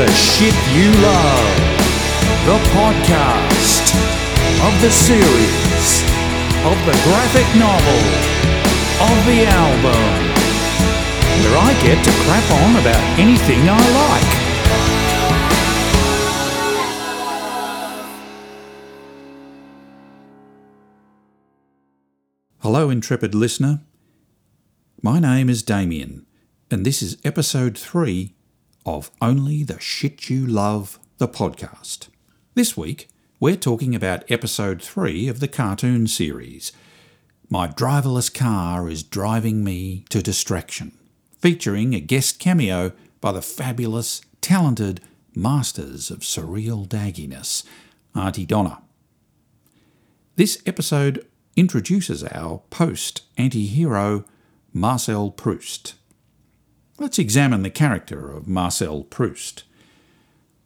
the 0.00 0.10
shit 0.12 0.56
you 0.72 0.88
love. 1.02 1.56
The 2.48 2.58
podcast 2.72 3.84
of 4.64 4.72
the 4.80 4.90
series, 4.90 5.88
of 6.64 6.76
the 6.88 6.96
graphic 7.04 7.44
novel, 7.60 8.00
of 9.10 9.16
the 9.28 9.44
album, 9.44 10.04
where 11.42 11.56
I 11.58 11.76
get 11.84 12.02
to 12.02 12.12
crap 12.24 12.46
on 12.62 12.76
about 12.80 13.04
anything 13.18 13.60
I 13.68 13.76
like. 14.00 14.30
Hello, 22.60 22.88
intrepid 22.88 23.34
listener. 23.34 23.82
My 25.02 25.18
name 25.18 25.50
is 25.50 25.62
Damian, 25.62 26.24
and 26.70 26.86
this 26.86 27.02
is 27.02 27.18
episode 27.22 27.76
three 27.76 28.34
of 28.84 29.10
Only 29.20 29.62
the 29.62 29.78
Shit 29.78 30.30
You 30.30 30.46
Love, 30.46 30.98
the 31.18 31.28
podcast. 31.28 32.08
This 32.54 32.76
week, 32.76 33.08
we're 33.38 33.56
talking 33.56 33.94
about 33.94 34.30
episode 34.30 34.82
three 34.82 35.28
of 35.28 35.40
the 35.40 35.48
cartoon 35.48 36.06
series. 36.06 36.72
My 37.48 37.68
driverless 37.68 38.32
car 38.32 38.88
is 38.88 39.02
driving 39.02 39.64
me 39.64 40.04
to 40.10 40.22
distraction, 40.22 40.92
featuring 41.38 41.94
a 41.94 42.00
guest 42.00 42.38
cameo 42.38 42.92
by 43.20 43.32
the 43.32 43.42
fabulous, 43.42 44.22
talented 44.40 45.00
masters 45.34 46.10
of 46.10 46.20
surreal 46.20 46.86
dagginess, 46.86 47.64
Aunty 48.14 48.46
Donna. 48.46 48.82
This 50.36 50.62
episode 50.64 51.26
introduces 51.56 52.24
our 52.24 52.62
post 52.70 53.22
anti 53.36 53.66
hero, 53.66 54.24
Marcel 54.72 55.30
Proust. 55.30 55.94
Let's 57.00 57.18
examine 57.18 57.62
the 57.62 57.70
character 57.70 58.30
of 58.30 58.46
Marcel 58.46 59.04
Proust. 59.04 59.64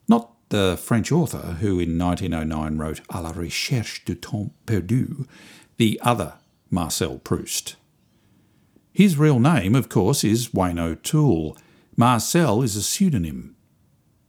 Not 0.08 0.32
the 0.48 0.76
French 0.76 1.12
author 1.12 1.58
who 1.60 1.78
in 1.78 1.96
1909 1.96 2.76
wrote 2.76 3.00
A 3.08 3.22
la 3.22 3.30
recherche 3.30 4.04
du 4.04 4.16
temps 4.16 4.50
perdu, 4.66 5.28
the 5.76 6.00
other 6.02 6.34
Marcel 6.72 7.20
Proust. 7.20 7.76
His 8.92 9.16
real 9.16 9.38
name, 9.38 9.76
of 9.76 9.88
course, 9.88 10.24
is 10.24 10.52
Wayne 10.52 10.80
O'Toole. 10.80 11.56
Marcel 11.96 12.62
is 12.62 12.74
a 12.74 12.82
pseudonym. 12.82 13.54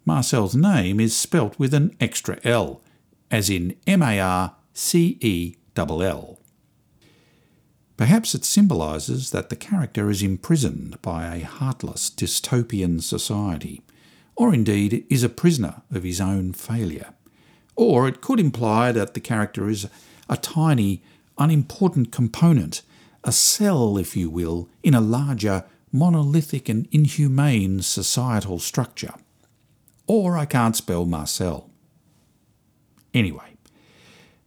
Marcel's 0.06 0.56
name 0.56 1.00
is 1.00 1.18
spelt 1.18 1.58
with 1.58 1.74
an 1.74 1.96
extra 2.00 2.38
L, 2.44 2.84
as 3.32 3.50
in 3.50 3.76
M 3.88 4.04
A 4.04 4.20
R 4.20 4.56
C 4.76 5.18
E 5.22 5.56
L 5.76 6.04
L. 6.04 6.35
Perhaps 7.98 8.36
it 8.36 8.44
symbolises 8.44 9.32
that 9.32 9.50
the 9.50 9.56
character 9.56 10.10
is 10.10 10.22
imprisoned 10.22 11.02
by 11.02 11.34
a 11.34 11.46
heartless 11.46 12.10
dystopian 12.10 13.02
society, 13.02 13.82
or 14.36 14.54
indeed 14.54 15.06
is 15.10 15.24
a 15.24 15.30
prisoner 15.30 15.82
of 15.92 16.04
his 16.04 16.20
own 16.20 16.52
failure. 16.52 17.14
Or 17.76 18.08
it 18.08 18.22
could 18.22 18.40
imply 18.40 18.92
that 18.92 19.14
the 19.14 19.22
character 19.22 19.70
is 19.70 19.88
a 20.30 20.36
tiny, 20.36 21.04
unimportant 21.38 22.12
component, 22.12 22.82
a 23.24 23.32
cell, 23.32 23.98
if 23.98 24.16
you 24.16 24.30
will, 24.30 24.70
in 24.84 24.94
a 24.94 25.02
larger, 25.02 25.64
monolithic 25.92 26.68
and 26.68 26.88
inhumane 26.92 27.82
societal 27.82 28.60
structure. 28.60 29.14
Or 30.06 30.38
I 30.38 30.46
can't 30.46 30.76
spell 30.76 31.06
Marcel. 31.06 31.70
Anyway, 33.14 33.56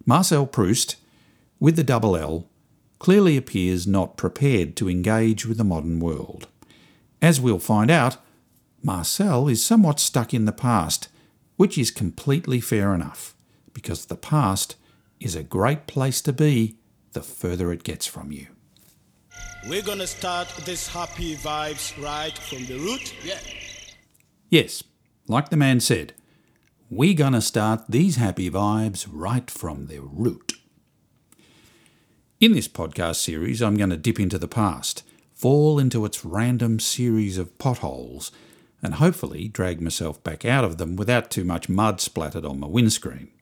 Marcel 0.05 0.47
Proust, 0.47 0.97
with 1.59 1.77
the 1.77 1.83
double 1.83 2.17
L, 2.17 2.47
clearly 2.99 3.37
appears 3.37 3.87
not 3.87 4.17
prepared 4.17 4.77
to 4.77 4.89
engage 4.89 5.47
with 5.47 5.59
the 5.59 5.65
modern 5.65 6.01
world. 6.01 6.49
As 7.21 7.41
we'll 7.41 7.59
find 7.59 7.91
out, 7.91 8.17
Marcel 8.83 9.49
is 9.49 9.65
somewhat 9.65 10.01
stuck 10.01 10.33
in 10.33 10.45
the 10.45 10.53
past, 10.53 11.09
which 11.57 11.77
is 11.77 11.91
completely 11.91 12.61
fair 12.61 12.95
enough, 12.95 13.35
because 13.73 14.07
the 14.07 14.17
past 14.17 14.77
is 15.21 15.35
a 15.35 15.43
great 15.43 15.87
place 15.87 16.21
to 16.23 16.33
be 16.33 16.77
the 17.13 17.23
further 17.23 17.73
it 17.73 17.83
gets 17.83 18.07
from 18.07 18.31
you. 18.31 18.47
We're 19.69 19.83
gonna 19.83 20.07
start 20.07 20.49
this 20.65 20.87
happy 20.89 21.37
vibes 21.37 22.01
right 22.03 22.37
from 22.39 22.67
the 22.67 22.79
root. 22.79 23.13
Yeah. 23.25 23.41
Yes, 24.49 24.85
like 25.27 25.49
the 25.49 25.57
man 25.57 25.81
said, 25.81 26.15
we're 26.91 27.15
gonna 27.15 27.41
start 27.41 27.85
these 27.89 28.17
happy 28.17 28.51
vibes 28.51 29.07
right 29.11 29.51
from 29.51 29.87
the 29.87 29.99
root. 29.99 30.53
In 32.41 32.53
this 32.53 32.69
podcast 32.69 33.17
series, 33.17 33.61
I'm 33.61 33.77
going 33.77 33.91
to 33.91 33.97
dip 33.97 34.21
into 34.21 34.39
the 34.39 34.47
past, 34.47 35.03
fall 35.35 35.81
into 35.81 36.05
its 36.05 36.25
random 36.25 36.79
series 36.79 37.37
of 37.37 37.59
potholes, 37.59 38.31
and 38.81 38.95
hopefully 38.95 39.49
drag 39.49 39.81
myself 39.81 40.23
back 40.23 40.45
out 40.45 40.63
of 40.63 40.79
them 40.79 40.95
without 40.95 41.33
too 41.33 41.43
much 41.43 41.69
mud 41.69 42.01
splattered 42.01 42.45
on 42.45 42.61
my 42.61 42.69
windscreen. 42.69 43.33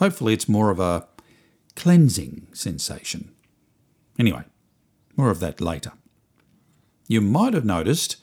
Hopefully, 0.00 0.32
it's 0.34 0.48
more 0.48 0.70
of 0.70 0.80
a 0.80 1.06
cleansing 1.76 2.48
sensation. 2.52 3.30
Anyway, 4.18 4.42
more 5.16 5.30
of 5.30 5.38
that 5.38 5.60
later. 5.60 5.92
You 7.06 7.20
might 7.20 7.54
have 7.54 7.64
noticed 7.64 8.16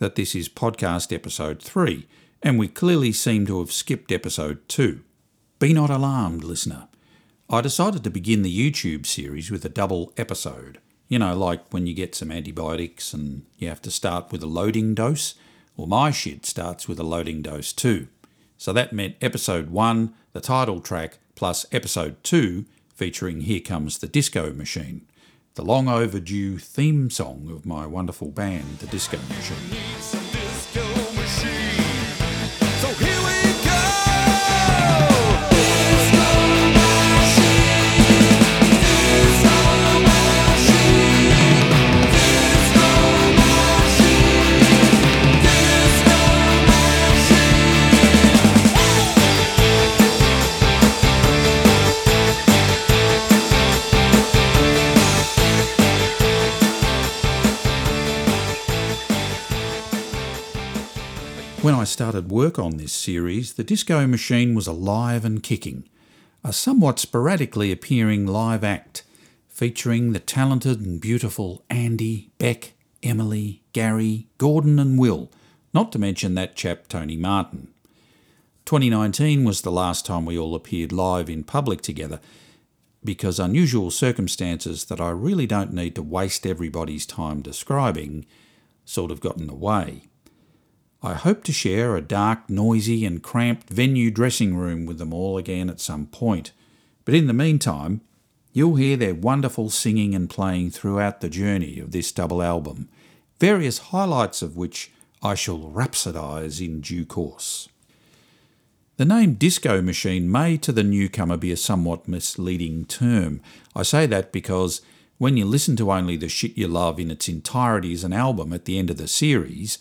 that 0.00 0.16
this 0.16 0.34
is 0.34 0.48
podcast 0.48 1.14
episode 1.14 1.62
3, 1.62 2.08
and 2.42 2.58
we 2.58 2.66
clearly 2.66 3.12
seem 3.12 3.46
to 3.46 3.60
have 3.60 3.70
skipped 3.70 4.10
episode 4.10 4.68
2. 4.68 5.04
Be 5.60 5.72
not 5.72 5.90
alarmed, 5.90 6.42
listener. 6.42 6.88
I 7.48 7.60
decided 7.60 8.02
to 8.04 8.10
begin 8.10 8.40
the 8.42 8.72
YouTube 8.72 9.04
series 9.04 9.50
with 9.50 9.66
a 9.66 9.68
double 9.68 10.14
episode. 10.16 10.78
You 11.08 11.18
know, 11.18 11.36
like 11.36 11.72
when 11.72 11.86
you 11.86 11.92
get 11.92 12.14
some 12.14 12.32
antibiotics 12.32 13.12
and 13.12 13.44
you 13.58 13.68
have 13.68 13.82
to 13.82 13.90
start 13.90 14.32
with 14.32 14.42
a 14.42 14.46
loading 14.46 14.94
dose. 14.94 15.34
Well, 15.76 15.86
my 15.86 16.10
shit 16.10 16.46
starts 16.46 16.88
with 16.88 16.98
a 16.98 17.02
loading 17.02 17.42
dose 17.42 17.74
too. 17.74 18.08
So 18.56 18.72
that 18.72 18.94
meant 18.94 19.16
episode 19.20 19.68
1, 19.68 20.14
the 20.32 20.40
title 20.40 20.80
track, 20.80 21.18
plus 21.34 21.66
episode 21.70 22.16
2, 22.24 22.64
featuring 22.94 23.42
Here 23.42 23.60
Comes 23.60 23.98
the 23.98 24.08
Disco 24.08 24.52
Machine, 24.54 25.06
the 25.54 25.64
long 25.64 25.86
overdue 25.86 26.56
theme 26.58 27.10
song 27.10 27.50
of 27.50 27.66
my 27.66 27.86
wonderful 27.86 28.30
band, 28.30 28.78
The 28.78 28.86
Disco 28.86 29.18
Machine. 29.28 29.58
Started 61.94 62.28
work 62.28 62.58
on 62.58 62.76
this 62.76 62.92
series, 62.92 63.52
the 63.52 63.62
disco 63.62 64.04
machine 64.04 64.52
was 64.52 64.66
alive 64.66 65.24
and 65.24 65.44
kicking, 65.44 65.88
a 66.42 66.52
somewhat 66.52 66.98
sporadically 66.98 67.70
appearing 67.70 68.26
live 68.26 68.64
act 68.64 69.04
featuring 69.46 70.12
the 70.12 70.18
talented 70.18 70.80
and 70.80 71.00
beautiful 71.00 71.64
Andy, 71.70 72.32
Beck, 72.36 72.72
Emily, 73.04 73.62
Gary, 73.72 74.26
Gordon, 74.38 74.80
and 74.80 74.98
Will, 74.98 75.30
not 75.72 75.92
to 75.92 76.00
mention 76.00 76.34
that 76.34 76.56
chap 76.56 76.88
Tony 76.88 77.16
Martin. 77.16 77.68
2019 78.64 79.44
was 79.44 79.62
the 79.62 79.70
last 79.70 80.04
time 80.04 80.26
we 80.26 80.36
all 80.36 80.56
appeared 80.56 80.90
live 80.90 81.30
in 81.30 81.44
public 81.44 81.80
together 81.80 82.18
because 83.04 83.38
unusual 83.38 83.92
circumstances 83.92 84.86
that 84.86 85.00
I 85.00 85.10
really 85.10 85.46
don't 85.46 85.72
need 85.72 85.94
to 85.94 86.02
waste 86.02 86.44
everybody's 86.44 87.06
time 87.06 87.40
describing 87.40 88.26
sort 88.84 89.12
of 89.12 89.20
got 89.20 89.36
in 89.36 89.46
the 89.46 89.54
way. 89.54 90.08
I 91.04 91.12
hope 91.12 91.44
to 91.44 91.52
share 91.52 91.96
a 91.96 92.00
dark, 92.00 92.48
noisy, 92.48 93.04
and 93.04 93.22
cramped 93.22 93.68
venue 93.68 94.10
dressing 94.10 94.56
room 94.56 94.86
with 94.86 94.96
them 94.96 95.12
all 95.12 95.36
again 95.36 95.68
at 95.68 95.78
some 95.78 96.06
point. 96.06 96.52
But 97.04 97.12
in 97.12 97.26
the 97.26 97.34
meantime, 97.34 98.00
you'll 98.54 98.76
hear 98.76 98.96
their 98.96 99.14
wonderful 99.14 99.68
singing 99.68 100.14
and 100.14 100.30
playing 100.30 100.70
throughout 100.70 101.20
the 101.20 101.28
journey 101.28 101.78
of 101.78 101.90
this 101.90 102.10
double 102.10 102.42
album, 102.42 102.88
various 103.38 103.90
highlights 103.90 104.40
of 104.40 104.56
which 104.56 104.92
I 105.22 105.34
shall 105.34 105.58
rhapsodise 105.58 106.64
in 106.64 106.80
due 106.80 107.04
course. 107.04 107.68
The 108.96 109.04
name 109.04 109.34
disco 109.34 109.82
machine 109.82 110.32
may 110.32 110.56
to 110.56 110.72
the 110.72 110.82
newcomer 110.82 111.36
be 111.36 111.52
a 111.52 111.58
somewhat 111.58 112.08
misleading 112.08 112.86
term. 112.86 113.42
I 113.76 113.82
say 113.82 114.06
that 114.06 114.32
because 114.32 114.80
when 115.18 115.36
you 115.36 115.44
listen 115.44 115.76
to 115.76 115.92
only 115.92 116.16
the 116.16 116.30
shit 116.30 116.56
you 116.56 116.66
love 116.66 116.98
in 116.98 117.10
its 117.10 117.28
entirety 117.28 117.92
as 117.92 118.04
an 118.04 118.14
album 118.14 118.54
at 118.54 118.64
the 118.64 118.78
end 118.78 118.88
of 118.88 118.96
the 118.96 119.06
series, 119.06 119.76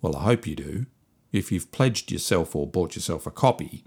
well, 0.00 0.16
I 0.16 0.24
hope 0.24 0.46
you 0.46 0.54
do, 0.54 0.86
if 1.32 1.52
you've 1.52 1.72
pledged 1.72 2.10
yourself 2.10 2.54
or 2.54 2.66
bought 2.66 2.94
yourself 2.94 3.26
a 3.26 3.30
copy. 3.30 3.84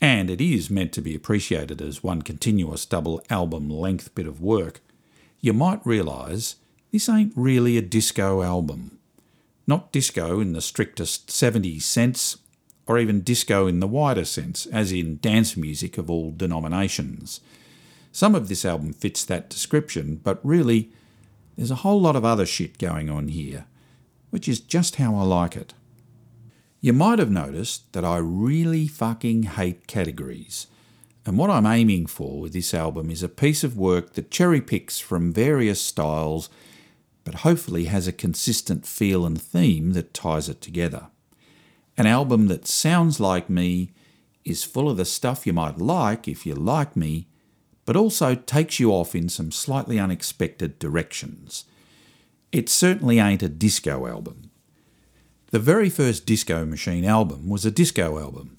And 0.00 0.30
it 0.30 0.40
is 0.40 0.70
meant 0.70 0.92
to 0.92 1.02
be 1.02 1.14
appreciated 1.14 1.80
as 1.80 2.02
one 2.02 2.22
continuous 2.22 2.84
double 2.86 3.22
album 3.30 3.70
length 3.70 4.14
bit 4.14 4.26
of 4.26 4.40
work. 4.40 4.80
You 5.40 5.52
might 5.52 5.84
realise 5.86 6.56
this 6.90 7.08
ain't 7.08 7.32
really 7.36 7.76
a 7.76 7.82
disco 7.82 8.42
album. 8.42 8.98
Not 9.66 9.92
disco 9.92 10.40
in 10.40 10.52
the 10.52 10.60
strictest 10.60 11.28
70s 11.28 11.82
sense, 11.82 12.38
or 12.86 12.98
even 12.98 13.22
disco 13.22 13.66
in 13.66 13.80
the 13.80 13.86
wider 13.86 14.24
sense, 14.24 14.66
as 14.66 14.92
in 14.92 15.18
dance 15.20 15.56
music 15.56 15.96
of 15.96 16.10
all 16.10 16.30
denominations. 16.30 17.40
Some 18.12 18.34
of 18.34 18.48
this 18.48 18.64
album 18.64 18.92
fits 18.92 19.24
that 19.24 19.48
description, 19.50 20.20
but 20.22 20.38
really, 20.44 20.92
there's 21.56 21.70
a 21.70 21.76
whole 21.76 22.00
lot 22.00 22.14
of 22.14 22.24
other 22.24 22.46
shit 22.46 22.78
going 22.78 23.08
on 23.08 23.28
here, 23.28 23.64
which 24.34 24.48
is 24.48 24.58
just 24.58 24.96
how 24.96 25.14
I 25.14 25.22
like 25.22 25.54
it. 25.54 25.74
You 26.80 26.92
might 26.92 27.20
have 27.20 27.30
noticed 27.30 27.92
that 27.92 28.04
I 28.04 28.16
really 28.16 28.88
fucking 28.88 29.44
hate 29.44 29.86
categories. 29.86 30.66
And 31.24 31.38
what 31.38 31.50
I'm 31.50 31.66
aiming 31.66 32.06
for 32.06 32.40
with 32.40 32.52
this 32.52 32.74
album 32.74 33.12
is 33.12 33.22
a 33.22 33.28
piece 33.28 33.62
of 33.62 33.78
work 33.78 34.14
that 34.14 34.32
cherry 34.32 34.60
picks 34.60 34.98
from 34.98 35.32
various 35.32 35.80
styles, 35.80 36.50
but 37.22 37.36
hopefully 37.46 37.84
has 37.84 38.08
a 38.08 38.12
consistent 38.12 38.84
feel 38.86 39.24
and 39.24 39.40
theme 39.40 39.92
that 39.92 40.12
ties 40.12 40.48
it 40.48 40.60
together. 40.60 41.06
An 41.96 42.08
album 42.08 42.48
that 42.48 42.66
sounds 42.66 43.20
like 43.20 43.48
me, 43.48 43.92
is 44.44 44.64
full 44.64 44.90
of 44.90 44.96
the 44.96 45.04
stuff 45.04 45.46
you 45.46 45.52
might 45.52 45.78
like 45.78 46.26
if 46.26 46.44
you 46.44 46.56
like 46.56 46.96
me, 46.96 47.28
but 47.84 47.94
also 47.94 48.34
takes 48.34 48.80
you 48.80 48.90
off 48.90 49.14
in 49.14 49.28
some 49.28 49.52
slightly 49.52 50.00
unexpected 50.00 50.80
directions. 50.80 51.66
It 52.54 52.68
certainly 52.68 53.18
ain't 53.18 53.42
a 53.42 53.48
disco 53.48 54.06
album. 54.06 54.48
The 55.50 55.58
very 55.58 55.90
first 55.90 56.24
Disco 56.24 56.64
Machine 56.64 57.04
album 57.04 57.48
was 57.48 57.64
a 57.64 57.70
disco 57.72 58.16
album, 58.16 58.56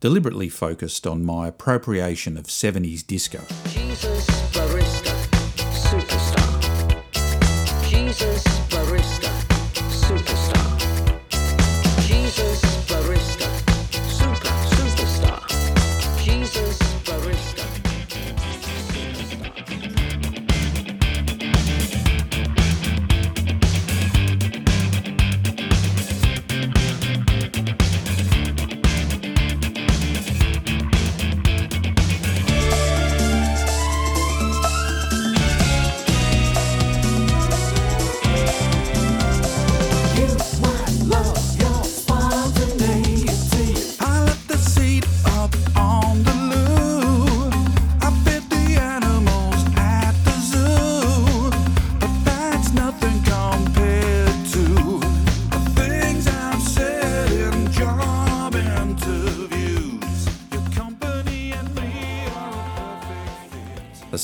deliberately 0.00 0.50
focused 0.50 1.06
on 1.06 1.24
my 1.24 1.48
appropriation 1.48 2.36
of 2.36 2.48
70s 2.48 3.06
disco. 3.06 3.40
Jesus 3.64 4.19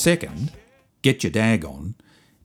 second, 0.07 0.53
Get 1.01 1.21
Your 1.21 1.31
Dag 1.31 1.65
On, 1.65 1.93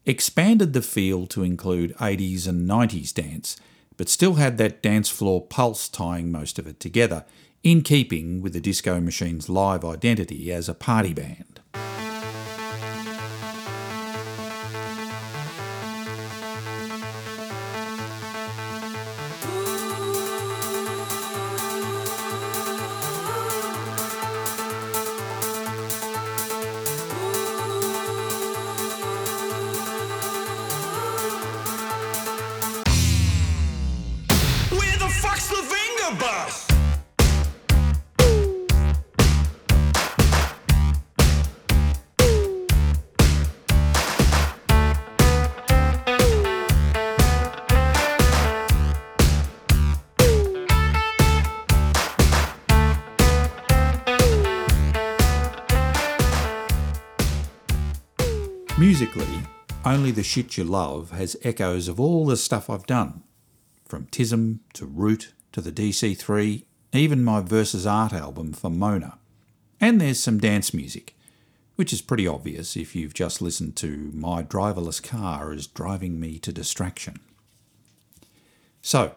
expanded 0.05 0.73
the 0.73 0.82
feel 0.82 1.29
to 1.29 1.44
include 1.44 1.97
80s 1.99 2.49
and 2.49 2.69
90s 2.69 3.14
dance, 3.14 3.56
but 3.97 4.09
still 4.09 4.35
had 4.35 4.59
that 4.59 4.82
dance 4.82 5.09
floor 5.09 5.47
pulse 5.47 5.88
tying 5.88 6.32
most 6.32 6.59
of 6.59 6.67
it 6.67 6.81
together, 6.81 7.25
in 7.62 7.82
keeping 7.82 8.43
with 8.43 8.53
the 8.53 8.61
Disco 8.61 8.99
Machine's 8.99 9.49
live 9.49 9.85
identity 9.85 10.50
as 10.50 10.69
a 10.69 10.75
party 10.75 11.14
band. 11.14 11.51
Only 60.02 60.10
the 60.10 60.25
Shit 60.25 60.58
You 60.58 60.64
Love 60.64 61.12
has 61.12 61.37
echoes 61.44 61.87
of 61.87 62.00
all 62.00 62.26
the 62.26 62.37
stuff 62.37 62.69
I've 62.69 62.87
done, 62.87 63.22
from 63.84 64.06
Tism 64.06 64.58
to 64.72 64.84
Root 64.84 65.32
to 65.52 65.60
the 65.60 65.70
DC3, 65.70 66.64
even 66.93 67.22
my 67.22 67.40
Versus 67.40 67.87
Art 67.87 68.12
album 68.12 68.52
for 68.52 68.69
Mona. 68.69 69.19
And 69.81 70.00
there's 70.00 70.19
some 70.19 70.40
dance 70.40 70.75
music, 70.75 71.14
which 71.76 71.93
is 71.93 72.02
pretty 72.02 72.26
obvious 72.26 72.76
if 72.76 72.96
you've 72.96 73.14
just 73.14 73.40
listened 73.40 73.76
to 73.76 74.10
My 74.12 74.43
Driverless 74.43 75.00
Car 75.00 75.52
is 75.52 75.69
Driving 75.69 76.19
Me 76.19 76.40
to 76.40 76.52
Distraction. 76.52 77.20
So, 78.81 79.14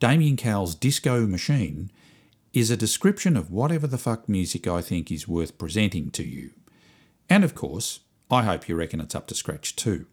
Damian 0.00 0.36
Cowell's 0.36 0.74
Disco 0.74 1.24
Machine 1.24 1.92
is 2.52 2.68
a 2.68 2.76
description 2.76 3.36
of 3.36 3.52
whatever 3.52 3.86
the 3.86 3.96
fuck 3.96 4.28
music 4.28 4.66
I 4.66 4.80
think 4.80 5.12
is 5.12 5.28
worth 5.28 5.56
presenting 5.56 6.10
to 6.10 6.24
you. 6.24 6.50
And 7.30 7.44
of 7.44 7.54
course, 7.54 8.00
I 8.30 8.42
hope 8.42 8.68
you 8.68 8.76
reckon 8.76 9.00
it's 9.00 9.14
up 9.14 9.26
to 9.28 9.34
scratch 9.34 9.76
too. 9.76 10.06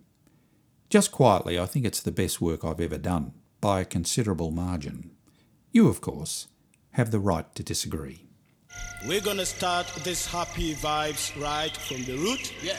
Just 0.89 1.11
quietly, 1.11 1.57
I 1.57 1.65
think 1.65 1.85
it's 1.85 2.01
the 2.01 2.11
best 2.11 2.41
work 2.41 2.65
I've 2.65 2.81
ever 2.81 2.97
done, 2.97 3.33
by 3.61 3.81
a 3.81 3.85
considerable 3.85 4.51
margin. 4.51 5.11
You, 5.71 5.87
of 5.87 6.01
course, 6.01 6.47
have 6.91 7.11
the 7.11 7.19
right 7.19 7.53
to 7.55 7.63
disagree. 7.63 8.27
We're 9.07 9.21
gonna 9.21 9.45
start 9.45 9.87
this 10.03 10.25
happy 10.25 10.75
vibes 10.75 11.39
right 11.41 11.75
from 11.75 12.03
the 12.03 12.17
root. 12.17 12.53
Yeah. 12.61 12.77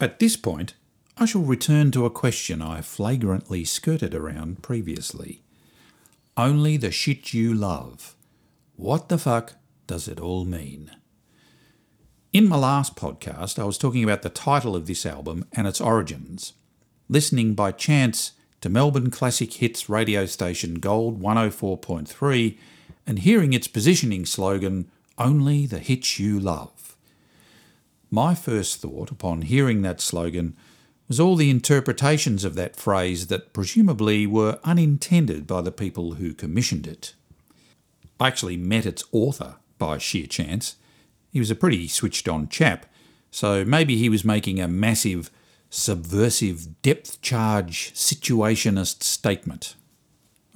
At 0.00 0.18
this 0.18 0.36
point, 0.36 0.74
I 1.16 1.24
shall 1.24 1.42
return 1.42 1.90
to 1.92 2.04
a 2.04 2.10
question 2.10 2.62
I 2.62 2.80
flagrantly 2.82 3.64
skirted 3.64 4.14
around 4.14 4.62
previously. 4.62 5.42
Only 6.36 6.76
the 6.76 6.92
shit 6.92 7.34
you 7.34 7.52
love. 7.52 8.14
What 8.76 9.08
the 9.08 9.18
fuck 9.18 9.54
does 9.86 10.06
it 10.06 10.20
all 10.20 10.44
mean? 10.44 10.92
In 12.30 12.46
my 12.46 12.56
last 12.56 12.94
podcast, 12.94 13.58
I 13.58 13.64
was 13.64 13.78
talking 13.78 14.04
about 14.04 14.20
the 14.20 14.28
title 14.28 14.76
of 14.76 14.86
this 14.86 15.06
album 15.06 15.46
and 15.52 15.66
its 15.66 15.80
origins. 15.80 16.52
Listening 17.08 17.54
by 17.54 17.72
chance 17.72 18.32
to 18.60 18.68
Melbourne 18.68 19.10
Classic 19.10 19.50
Hits 19.50 19.88
radio 19.88 20.26
station 20.26 20.74
Gold 20.74 21.22
104.3 21.22 22.58
and 23.06 23.20
hearing 23.20 23.54
its 23.54 23.66
positioning 23.66 24.26
slogan, 24.26 24.90
Only 25.16 25.64
the 25.64 25.78
Hits 25.78 26.18
You 26.18 26.38
Love. 26.38 26.98
My 28.10 28.34
first 28.34 28.82
thought 28.82 29.10
upon 29.10 29.40
hearing 29.42 29.80
that 29.80 30.02
slogan 30.02 30.54
was 31.08 31.18
all 31.18 31.34
the 31.34 31.48
interpretations 31.48 32.44
of 32.44 32.56
that 32.56 32.76
phrase 32.76 33.28
that 33.28 33.54
presumably 33.54 34.26
were 34.26 34.58
unintended 34.64 35.46
by 35.46 35.62
the 35.62 35.72
people 35.72 36.16
who 36.16 36.34
commissioned 36.34 36.86
it. 36.86 37.14
I 38.20 38.26
actually 38.26 38.58
met 38.58 38.84
its 38.84 39.04
author 39.12 39.56
by 39.78 39.96
sheer 39.96 40.26
chance. 40.26 40.76
He 41.32 41.38
was 41.38 41.50
a 41.50 41.54
pretty 41.54 41.88
switched 41.88 42.28
on 42.28 42.48
chap, 42.48 42.86
so 43.30 43.64
maybe 43.64 43.96
he 43.96 44.08
was 44.08 44.24
making 44.24 44.60
a 44.60 44.68
massive, 44.68 45.30
subversive, 45.70 46.80
depth 46.82 47.20
charge, 47.20 47.92
situationist 47.94 49.02
statement. 49.02 49.74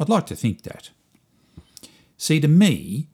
I'd 0.00 0.08
like 0.08 0.26
to 0.26 0.36
think 0.36 0.62
that. 0.62 0.90
See, 2.16 2.40
to 2.40 2.48
me, 2.48 3.08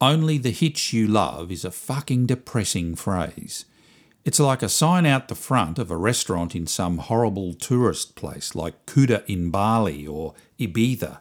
only 0.00 0.38
the 0.38 0.50
hitch 0.50 0.92
you 0.92 1.06
love 1.06 1.50
is 1.50 1.64
a 1.64 1.70
fucking 1.70 2.26
depressing 2.26 2.94
phrase. 2.94 3.64
It's 4.24 4.40
like 4.40 4.62
a 4.62 4.68
sign 4.68 5.06
out 5.06 5.28
the 5.28 5.34
front 5.34 5.78
of 5.78 5.90
a 5.90 5.96
restaurant 5.96 6.54
in 6.54 6.66
some 6.66 6.98
horrible 6.98 7.54
tourist 7.54 8.14
place 8.14 8.54
like 8.54 8.84
Kuta 8.86 9.24
in 9.26 9.50
Bali 9.50 10.06
or 10.06 10.34
Ibiza. 10.58 11.18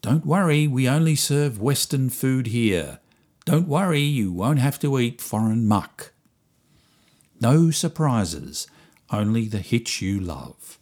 Don't 0.00 0.24
worry, 0.24 0.66
we 0.66 0.88
only 0.88 1.14
serve 1.14 1.60
Western 1.60 2.10
food 2.10 2.46
here. 2.46 3.00
Don't 3.46 3.68
worry, 3.68 4.00
you 4.00 4.32
won't 4.32 4.58
have 4.58 4.78
to 4.80 4.98
eat 4.98 5.20
foreign 5.22 5.66
muck. 5.68 6.12
No 7.40 7.70
surprises, 7.70 8.66
only 9.10 9.46
the 9.46 9.60
hits 9.60 10.02
you 10.02 10.18
love. 10.18 10.78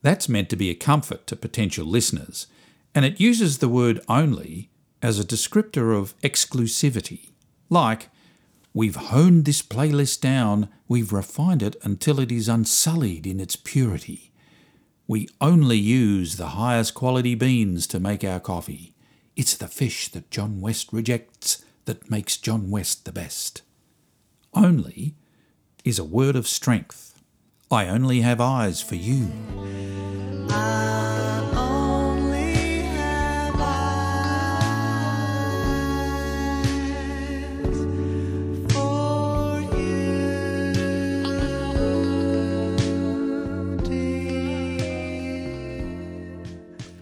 That's 0.00 0.30
meant 0.30 0.48
to 0.48 0.56
be 0.56 0.70
a 0.70 0.74
comfort 0.74 1.26
to 1.26 1.36
potential 1.36 1.86
listeners, 1.86 2.46
and 2.94 3.04
it 3.04 3.20
uses 3.20 3.58
the 3.58 3.68
word 3.68 4.00
only 4.08 4.70
as 5.02 5.20
a 5.20 5.24
descriptor 5.24 5.96
of 5.96 6.18
exclusivity, 6.22 7.30
like, 7.68 8.08
We've 8.72 8.96
honed 8.96 9.44
this 9.44 9.60
playlist 9.60 10.20
down, 10.20 10.68
we've 10.86 11.12
refined 11.12 11.62
it 11.62 11.76
until 11.82 12.20
it 12.20 12.30
is 12.30 12.48
unsullied 12.48 13.26
in 13.26 13.40
its 13.40 13.56
purity. 13.56 14.30
We 15.06 15.28
only 15.40 15.78
use 15.78 16.36
the 16.36 16.48
highest 16.48 16.94
quality 16.94 17.34
beans 17.34 17.86
to 17.88 18.00
make 18.00 18.22
our 18.24 18.40
coffee. 18.40 18.94
It's 19.38 19.56
the 19.56 19.68
fish 19.68 20.08
that 20.08 20.32
John 20.32 20.60
West 20.60 20.92
rejects 20.92 21.64
that 21.84 22.10
makes 22.10 22.36
John 22.36 22.72
West 22.72 23.04
the 23.04 23.12
best. 23.12 23.62
Only 24.52 25.14
is 25.84 26.00
a 26.00 26.04
word 26.04 26.34
of 26.34 26.48
strength. 26.48 27.22
I 27.70 27.86
only 27.86 28.22
have 28.22 28.40
eyes 28.40 28.82
for 28.82 28.96
you. 28.96 29.30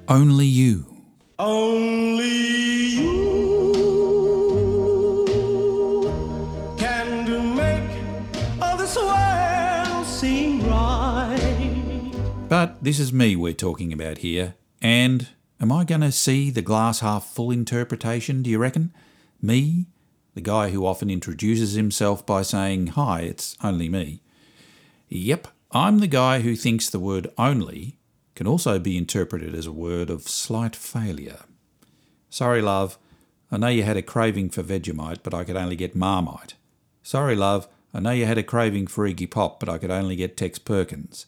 Only 0.06 0.44
you. 0.44 0.95
Only 1.38 2.28
you 2.94 3.34
can 6.78 7.54
make 7.54 7.90
all 8.62 8.78
this 8.78 8.96
world 8.96 10.06
seem 10.06 10.66
right. 10.66 12.10
But 12.48 12.82
this 12.82 12.98
is 12.98 13.12
me 13.12 13.36
we're 13.36 13.52
talking 13.52 13.92
about 13.92 14.18
here. 14.18 14.54
And 14.80 15.28
am 15.60 15.70
I 15.70 15.84
going 15.84 16.00
to 16.00 16.10
see 16.10 16.48
the 16.48 16.62
glass 16.62 17.00
half 17.00 17.26
full 17.26 17.50
interpretation, 17.50 18.42
do 18.42 18.48
you 18.48 18.56
reckon? 18.56 18.94
Me, 19.42 19.88
the 20.32 20.40
guy 20.40 20.70
who 20.70 20.86
often 20.86 21.10
introduces 21.10 21.74
himself 21.74 22.24
by 22.24 22.40
saying, 22.40 22.86
Hi, 22.88 23.20
it's 23.20 23.58
only 23.62 23.90
me. 23.90 24.22
Yep, 25.10 25.48
I'm 25.70 25.98
the 25.98 26.06
guy 26.06 26.40
who 26.40 26.56
thinks 26.56 26.88
the 26.88 26.98
word 26.98 27.30
only 27.36 27.98
can 28.36 28.46
also 28.46 28.78
be 28.78 28.96
interpreted 28.96 29.54
as 29.54 29.66
a 29.66 29.72
word 29.72 30.10
of 30.10 30.28
slight 30.28 30.76
failure. 30.76 31.40
Sorry, 32.30 32.62
love, 32.62 32.98
I 33.50 33.56
know 33.56 33.68
you 33.68 33.82
had 33.82 33.96
a 33.96 34.02
craving 34.02 34.50
for 34.50 34.62
Vegemite, 34.62 35.20
but 35.22 35.34
I 35.34 35.42
could 35.42 35.56
only 35.56 35.74
get 35.74 35.96
Marmite. 35.96 36.54
Sorry, 37.02 37.34
love, 37.34 37.66
I 37.94 38.00
know 38.00 38.10
you 38.10 38.26
had 38.26 38.38
a 38.38 38.42
craving 38.42 38.88
for 38.88 39.08
Iggy 39.08 39.30
Pop, 39.30 39.58
but 39.58 39.70
I 39.70 39.78
could 39.78 39.90
only 39.90 40.16
get 40.16 40.36
Tex 40.36 40.58
Perkins. 40.58 41.26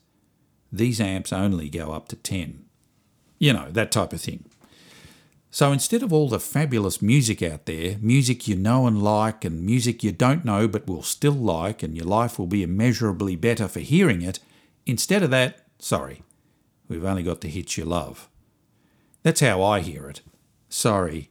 These 0.71 1.01
amps 1.01 1.33
only 1.33 1.71
go 1.71 1.93
up 1.93 2.09
to 2.09 2.17
10. 2.17 2.67
You 3.39 3.55
know, 3.55 3.71
that 3.71 3.91
type 3.91 4.13
of 4.13 4.21
thing. 4.21 4.45
So 5.51 5.73
instead 5.73 6.03
of 6.03 6.13
all 6.13 6.29
the 6.29 6.39
fabulous 6.39 7.01
music 7.01 7.43
out 7.43 7.65
there, 7.65 7.97
music 8.03 8.47
you 8.47 8.55
know 8.55 8.87
and 8.87 9.03
like, 9.03 9.47
and 9.47 9.63
music 9.63 10.05
you 10.05 10.13
don't 10.13 10.45
know 10.45 10.69
but 10.69 10.87
will 10.87 11.03
still 11.03 11.33
like, 11.33 11.83
and 11.83 11.97
your 11.97 12.05
life 12.05 12.39
will 12.39 12.47
be 12.47 12.63
immeasurably 12.63 13.35
better 13.35 13.67
for 13.67 13.81
hearing 13.81 14.21
it, 14.21 14.41
instead 14.85 15.23
of 15.23 15.31
that, 15.31 15.65
sorry, 15.79 16.23
we've 16.89 17.05
only 17.05 17.23
got 17.23 17.41
the 17.41 17.49
hits 17.49 17.77
you 17.77 17.85
love. 17.85 18.29
That's 19.23 19.41
how 19.41 19.63
I 19.63 19.81
hear 19.81 20.09
it. 20.09 20.23
Sorry, 20.69 21.31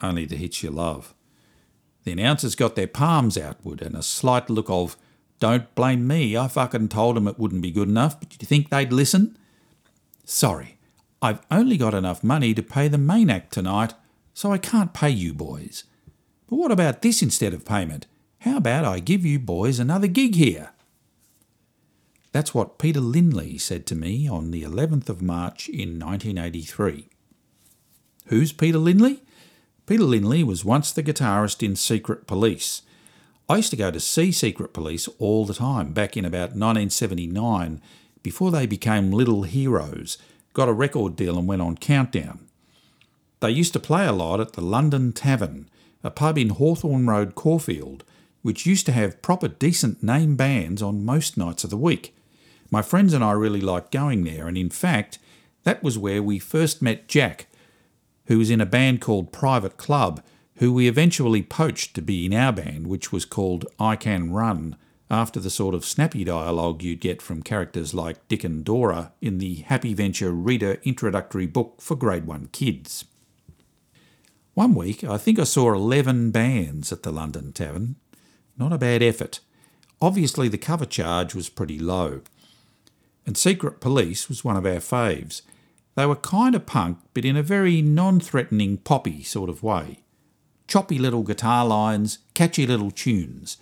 only 0.00 0.24
the 0.24 0.36
hits 0.36 0.62
you 0.62 0.70
love. 0.70 1.14
The 2.04 2.12
announcers 2.12 2.54
got 2.54 2.76
their 2.76 2.86
palms 2.86 3.36
outward 3.36 3.82
and 3.82 3.94
a 3.94 4.02
slight 4.02 4.48
look 4.48 4.70
of, 4.70 4.96
don't 5.38 5.74
blame 5.74 6.06
me, 6.06 6.36
I 6.36 6.48
fucking 6.48 6.88
told 6.88 7.16
'em 7.16 7.28
it 7.28 7.38
wouldn't 7.38 7.62
be 7.62 7.70
good 7.70 7.88
enough, 7.88 8.18
but 8.18 8.36
you 8.40 8.46
think 8.46 8.68
they'd 8.68 8.92
listen? 8.92 9.38
Sorry, 10.24 10.78
I've 11.22 11.40
only 11.50 11.76
got 11.76 11.94
enough 11.94 12.24
money 12.24 12.54
to 12.54 12.62
pay 12.62 12.88
the 12.88 12.98
main 12.98 13.30
act 13.30 13.52
tonight, 13.52 13.94
so 14.32 14.52
I 14.52 14.58
can't 14.58 14.94
pay 14.94 15.10
you 15.10 15.34
boys. 15.34 15.84
But 16.48 16.56
what 16.56 16.72
about 16.72 17.02
this 17.02 17.22
instead 17.22 17.52
of 17.52 17.64
payment? 17.64 18.06
How 18.40 18.56
about 18.56 18.84
I 18.84 19.00
give 19.00 19.24
you 19.24 19.38
boys 19.38 19.78
another 19.78 20.06
gig 20.08 20.34
here? 20.34 20.70
That's 22.32 22.54
what 22.54 22.78
Peter 22.78 23.00
Linley 23.00 23.58
said 23.58 23.86
to 23.86 23.96
me 23.96 24.28
on 24.28 24.52
the 24.52 24.62
11th 24.62 25.08
of 25.08 25.20
March 25.20 25.68
in 25.68 25.98
1983. 25.98 27.08
Who's 28.26 28.52
Peter 28.52 28.78
Linley? 28.78 29.22
Peter 29.86 30.04
Linley 30.04 30.44
was 30.44 30.64
once 30.64 30.92
the 30.92 31.02
guitarist 31.02 31.60
in 31.64 31.74
Secret 31.74 32.28
Police. 32.28 32.82
I 33.48 33.56
used 33.56 33.70
to 33.70 33.76
go 33.76 33.90
to 33.90 33.98
see 33.98 34.30
Secret 34.30 34.72
Police 34.72 35.08
all 35.18 35.44
the 35.44 35.54
time 35.54 35.92
back 35.92 36.16
in 36.16 36.24
about 36.24 36.50
1979 36.50 37.82
before 38.22 38.52
they 38.52 38.66
became 38.66 39.10
Little 39.10 39.42
Heroes, 39.42 40.16
got 40.52 40.68
a 40.68 40.72
record 40.72 41.16
deal 41.16 41.36
and 41.36 41.48
went 41.48 41.62
on 41.62 41.76
Countdown. 41.76 42.46
They 43.40 43.50
used 43.50 43.72
to 43.72 43.80
play 43.80 44.06
a 44.06 44.12
lot 44.12 44.38
at 44.38 44.52
the 44.52 44.60
London 44.60 45.12
Tavern, 45.12 45.68
a 46.04 46.10
pub 46.10 46.38
in 46.38 46.50
Hawthorn 46.50 47.08
Road, 47.08 47.34
Caulfield, 47.34 48.04
which 48.42 48.66
used 48.66 48.86
to 48.86 48.92
have 48.92 49.20
proper 49.20 49.48
decent 49.48 50.00
name 50.02 50.36
bands 50.36 50.80
on 50.80 51.04
most 51.04 51.36
nights 51.36 51.64
of 51.64 51.70
the 51.70 51.76
week. 51.76 52.14
My 52.70 52.82
friends 52.82 53.12
and 53.12 53.24
I 53.24 53.32
really 53.32 53.60
liked 53.60 53.90
going 53.90 54.24
there, 54.24 54.46
and 54.46 54.56
in 54.56 54.70
fact, 54.70 55.18
that 55.64 55.82
was 55.82 55.98
where 55.98 56.22
we 56.22 56.38
first 56.38 56.80
met 56.80 57.08
Jack, 57.08 57.48
who 58.26 58.38
was 58.38 58.50
in 58.50 58.60
a 58.60 58.66
band 58.66 59.00
called 59.00 59.32
Private 59.32 59.76
Club, 59.76 60.22
who 60.56 60.72
we 60.72 60.86
eventually 60.86 61.42
poached 61.42 61.94
to 61.94 62.02
be 62.02 62.26
in 62.26 62.32
our 62.32 62.52
band, 62.52 62.86
which 62.86 63.12
was 63.12 63.24
called 63.24 63.66
I 63.78 63.96
Can 63.96 64.30
Run, 64.30 64.76
after 65.10 65.40
the 65.40 65.50
sort 65.50 65.74
of 65.74 65.84
snappy 65.84 66.22
dialogue 66.22 66.82
you'd 66.82 67.00
get 67.00 67.20
from 67.20 67.42
characters 67.42 67.92
like 67.92 68.28
Dick 68.28 68.44
and 68.44 68.64
Dora 68.64 69.12
in 69.20 69.38
the 69.38 69.56
Happy 69.56 69.92
Venture 69.92 70.30
Reader 70.30 70.80
introductory 70.84 71.46
book 71.46 71.80
for 71.80 71.96
Grade 71.96 72.26
1 72.26 72.50
kids. 72.52 73.04
One 74.54 74.74
week, 74.74 75.02
I 75.02 75.18
think 75.18 75.40
I 75.40 75.44
saw 75.44 75.72
11 75.72 76.30
bands 76.30 76.92
at 76.92 77.02
the 77.02 77.10
London 77.10 77.52
Tavern. 77.52 77.96
Not 78.56 78.72
a 78.72 78.78
bad 78.78 79.02
effort. 79.02 79.40
Obviously, 80.00 80.48
the 80.48 80.58
cover 80.58 80.86
charge 80.86 81.34
was 81.34 81.48
pretty 81.48 81.78
low. 81.78 82.20
And 83.26 83.36
Secret 83.36 83.80
Police 83.80 84.28
was 84.28 84.44
one 84.44 84.56
of 84.56 84.66
our 84.66 84.80
faves. 84.80 85.42
They 85.94 86.06
were 86.06 86.16
kind 86.16 86.54
of 86.54 86.66
punk, 86.66 86.98
but 87.14 87.24
in 87.24 87.36
a 87.36 87.42
very 87.42 87.82
non 87.82 88.20
threatening 88.20 88.78
poppy 88.78 89.22
sort 89.22 89.50
of 89.50 89.62
way. 89.62 90.00
Choppy 90.66 90.98
little 90.98 91.22
guitar 91.22 91.66
lines, 91.66 92.18
catchy 92.34 92.66
little 92.66 92.90
tunes. 92.90 93.56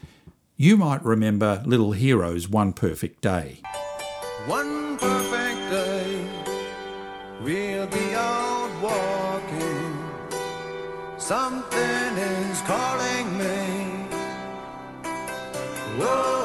You 0.57 0.77
might 0.77 1.05
remember 1.05 1.63
Little 1.65 1.93
Heroes 1.93 2.49
One 2.49 2.73
Perfect 2.73 3.23
Day. 3.23 3.61
One 4.47 4.99
perfect 4.99 5.71
day, 5.71 6.27
we'll 7.43 7.87
be 7.87 8.15
out 8.15 8.71
walking. 8.83 9.99
Something 11.17 12.17
is 12.17 12.61
calling 12.63 13.39
me. 13.39 14.07
Whoa, 15.99 16.38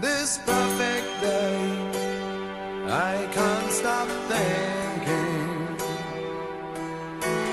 this 0.00 0.38
perfect 0.38 1.20
day, 1.20 1.90
I 2.86 3.28
can't 3.32 3.70
stop 3.70 4.08
thinking. 4.28 5.76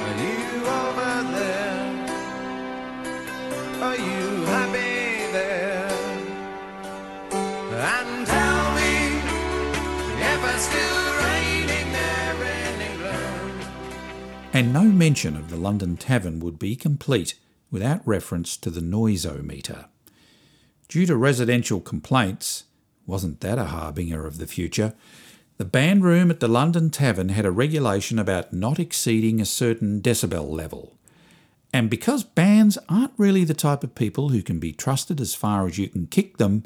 Are 0.05 0.17
you 0.23 0.65
over 0.65 1.13
there? 1.35 1.87
Are 3.83 3.97
you 3.97 4.45
happy 4.45 5.31
there? 5.33 5.89
And 7.71 8.27
tell 8.27 8.75
me 8.75 8.93
if 10.23 10.39
it's 10.53 10.63
still 10.63 11.03
raining 11.25 11.91
there 11.91 12.35
in 12.43 12.81
England. 12.91 13.61
And 14.53 14.73
no 14.73 14.83
mention 14.83 15.35
of 15.35 15.49
the 15.49 15.57
London 15.57 15.97
Tavern 15.97 16.39
would 16.39 16.57
be 16.57 16.75
complete 16.75 17.35
without 17.69 18.01
reference 18.07 18.55
to 18.57 18.69
the 18.69 18.81
noisometer. 18.81 19.87
Due 20.87 21.05
to 21.05 21.17
residential 21.17 21.81
complaints, 21.81 22.63
wasn't 23.05 23.41
that 23.41 23.57
a 23.57 23.65
harbinger 23.65 24.25
of 24.25 24.37
the 24.37 24.47
future? 24.47 24.93
The 25.57 25.65
band 25.65 26.03
room 26.03 26.29
at 26.29 26.39
the 26.39 26.47
London 26.47 26.89
Tavern 26.89 27.29
had 27.29 27.45
a 27.45 27.51
regulation 27.51 28.19
about 28.19 28.53
not 28.53 28.79
exceeding 28.79 29.41
a 29.41 29.45
certain 29.45 30.01
decibel 30.01 30.49
level. 30.49 30.93
And 31.73 31.89
because 31.89 32.23
bands 32.23 32.77
aren't 32.87 33.11
really 33.17 33.43
the 33.43 33.53
type 33.53 33.83
of 33.83 33.95
people 33.95 34.29
who 34.29 34.41
can 34.41 34.59
be 34.59 34.71
trusted 34.71 35.19
as 35.19 35.35
far 35.35 35.67
as 35.67 35.77
you 35.77 35.89
can 35.89 36.07
kick 36.07 36.37
them, 36.37 36.63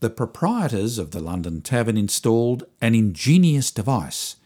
the 0.00 0.10
proprietors 0.10 0.98
of 0.98 1.10
the 1.10 1.20
London 1.20 1.60
Tavern 1.60 1.96
installed 1.96 2.64
an 2.80 2.94
ingenious 2.94 3.70
device, 3.70 4.36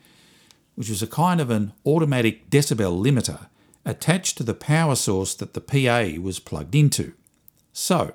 which 0.75 0.88
was 0.88 1.02
a 1.02 1.07
kind 1.07 1.40
of 1.40 1.50
an 1.50 1.73
automatic 1.85 2.49
decibel 2.49 2.99
limiter 3.02 3.47
attached 3.85 4.38
to 4.38 4.45
the 4.45 4.54
power 4.54 4.95
source 4.95 5.35
that 5.35 5.52
the 5.52 5.61
PA 5.61 6.21
was 6.21 6.38
plugged 6.38 6.75
into. 6.75 7.12
So, 7.73 8.14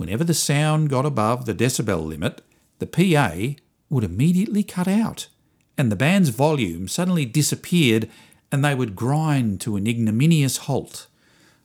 whenever 0.00 0.24
the 0.24 0.34
sound 0.34 0.88
got 0.88 1.04
above 1.04 1.44
the 1.44 1.54
decibel 1.54 2.04
limit, 2.06 2.40
the 2.78 2.86
PA 2.86 3.60
would 3.90 4.02
immediately 4.02 4.62
cut 4.62 4.88
out, 4.88 5.28
and 5.76 5.92
the 5.92 5.96
band's 5.96 6.30
volume 6.30 6.88
suddenly 6.88 7.26
disappeared 7.26 8.08
and 8.50 8.64
they 8.64 8.74
would 8.74 8.96
grind 8.96 9.60
to 9.60 9.76
an 9.76 9.86
ignominious 9.86 10.56
halt. 10.66 11.06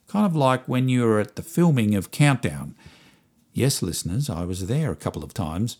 Kind 0.08 0.26
of 0.26 0.36
like 0.36 0.68
when 0.68 0.90
you 0.90 1.04
were 1.04 1.20
at 1.20 1.36
the 1.38 1.42
filming 1.42 1.96
of 1.96 2.12
Countdown. 2.12 2.76
Yes, 3.54 3.82
listeners, 3.82 4.30
I 4.30 4.44
was 4.44 4.68
there 4.68 4.92
a 4.92 4.98
couple 4.98 5.24
of 5.24 5.34
times. 5.34 5.78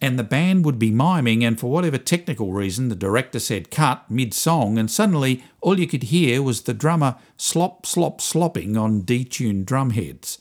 and 0.00 0.18
the 0.18 0.24
band 0.24 0.64
would 0.64 0.78
be 0.78 0.90
miming, 0.90 1.42
and 1.44 1.58
for 1.58 1.70
whatever 1.70 1.98
technical 1.98 2.52
reason, 2.52 2.88
the 2.88 2.94
director 2.94 3.38
said 3.38 3.70
cut 3.70 4.10
mid 4.10 4.34
song, 4.34 4.78
and 4.78 4.90
suddenly 4.90 5.42
all 5.60 5.78
you 5.78 5.86
could 5.86 6.04
hear 6.04 6.42
was 6.42 6.62
the 6.62 6.74
drummer 6.74 7.16
slop, 7.36 7.86
slop, 7.86 8.20
slopping 8.20 8.76
on 8.76 9.02
detuned 9.02 9.64
drum 9.64 9.90
heads. 9.90 10.38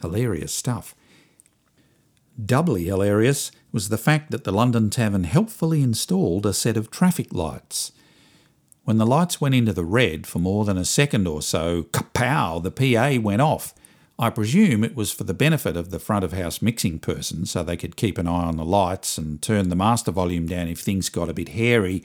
Hilarious 0.00 0.52
stuff. 0.52 0.94
Doubly 2.42 2.84
hilarious 2.84 3.52
was 3.70 3.88
the 3.88 3.98
fact 3.98 4.30
that 4.30 4.44
the 4.44 4.52
London 4.52 4.90
Tavern 4.90 5.24
helpfully 5.24 5.82
installed 5.82 6.46
a 6.46 6.52
set 6.52 6.76
of 6.76 6.90
traffic 6.90 7.32
lights. 7.32 7.92
When 8.84 8.98
the 8.98 9.06
lights 9.06 9.40
went 9.40 9.54
into 9.54 9.72
the 9.72 9.84
red 9.84 10.26
for 10.26 10.40
more 10.40 10.64
than 10.64 10.76
a 10.76 10.84
second 10.84 11.26
or 11.26 11.42
so, 11.42 11.84
kapow, 11.84 12.62
the 12.62 12.70
PA 12.70 13.20
went 13.20 13.40
off. 13.40 13.72
I 14.18 14.30
presume 14.30 14.84
it 14.84 14.94
was 14.94 15.10
for 15.10 15.24
the 15.24 15.34
benefit 15.34 15.76
of 15.76 15.90
the 15.90 15.98
front 15.98 16.24
of 16.24 16.32
house 16.32 16.60
mixing 16.60 16.98
person 16.98 17.46
so 17.46 17.62
they 17.62 17.76
could 17.76 17.96
keep 17.96 18.18
an 18.18 18.28
eye 18.28 18.44
on 18.44 18.56
the 18.56 18.64
lights 18.64 19.16
and 19.16 19.40
turn 19.40 19.70
the 19.70 19.76
master 19.76 20.12
volume 20.12 20.46
down 20.46 20.68
if 20.68 20.80
things 20.80 21.08
got 21.08 21.28
a 21.28 21.34
bit 21.34 21.50
hairy. 21.50 22.04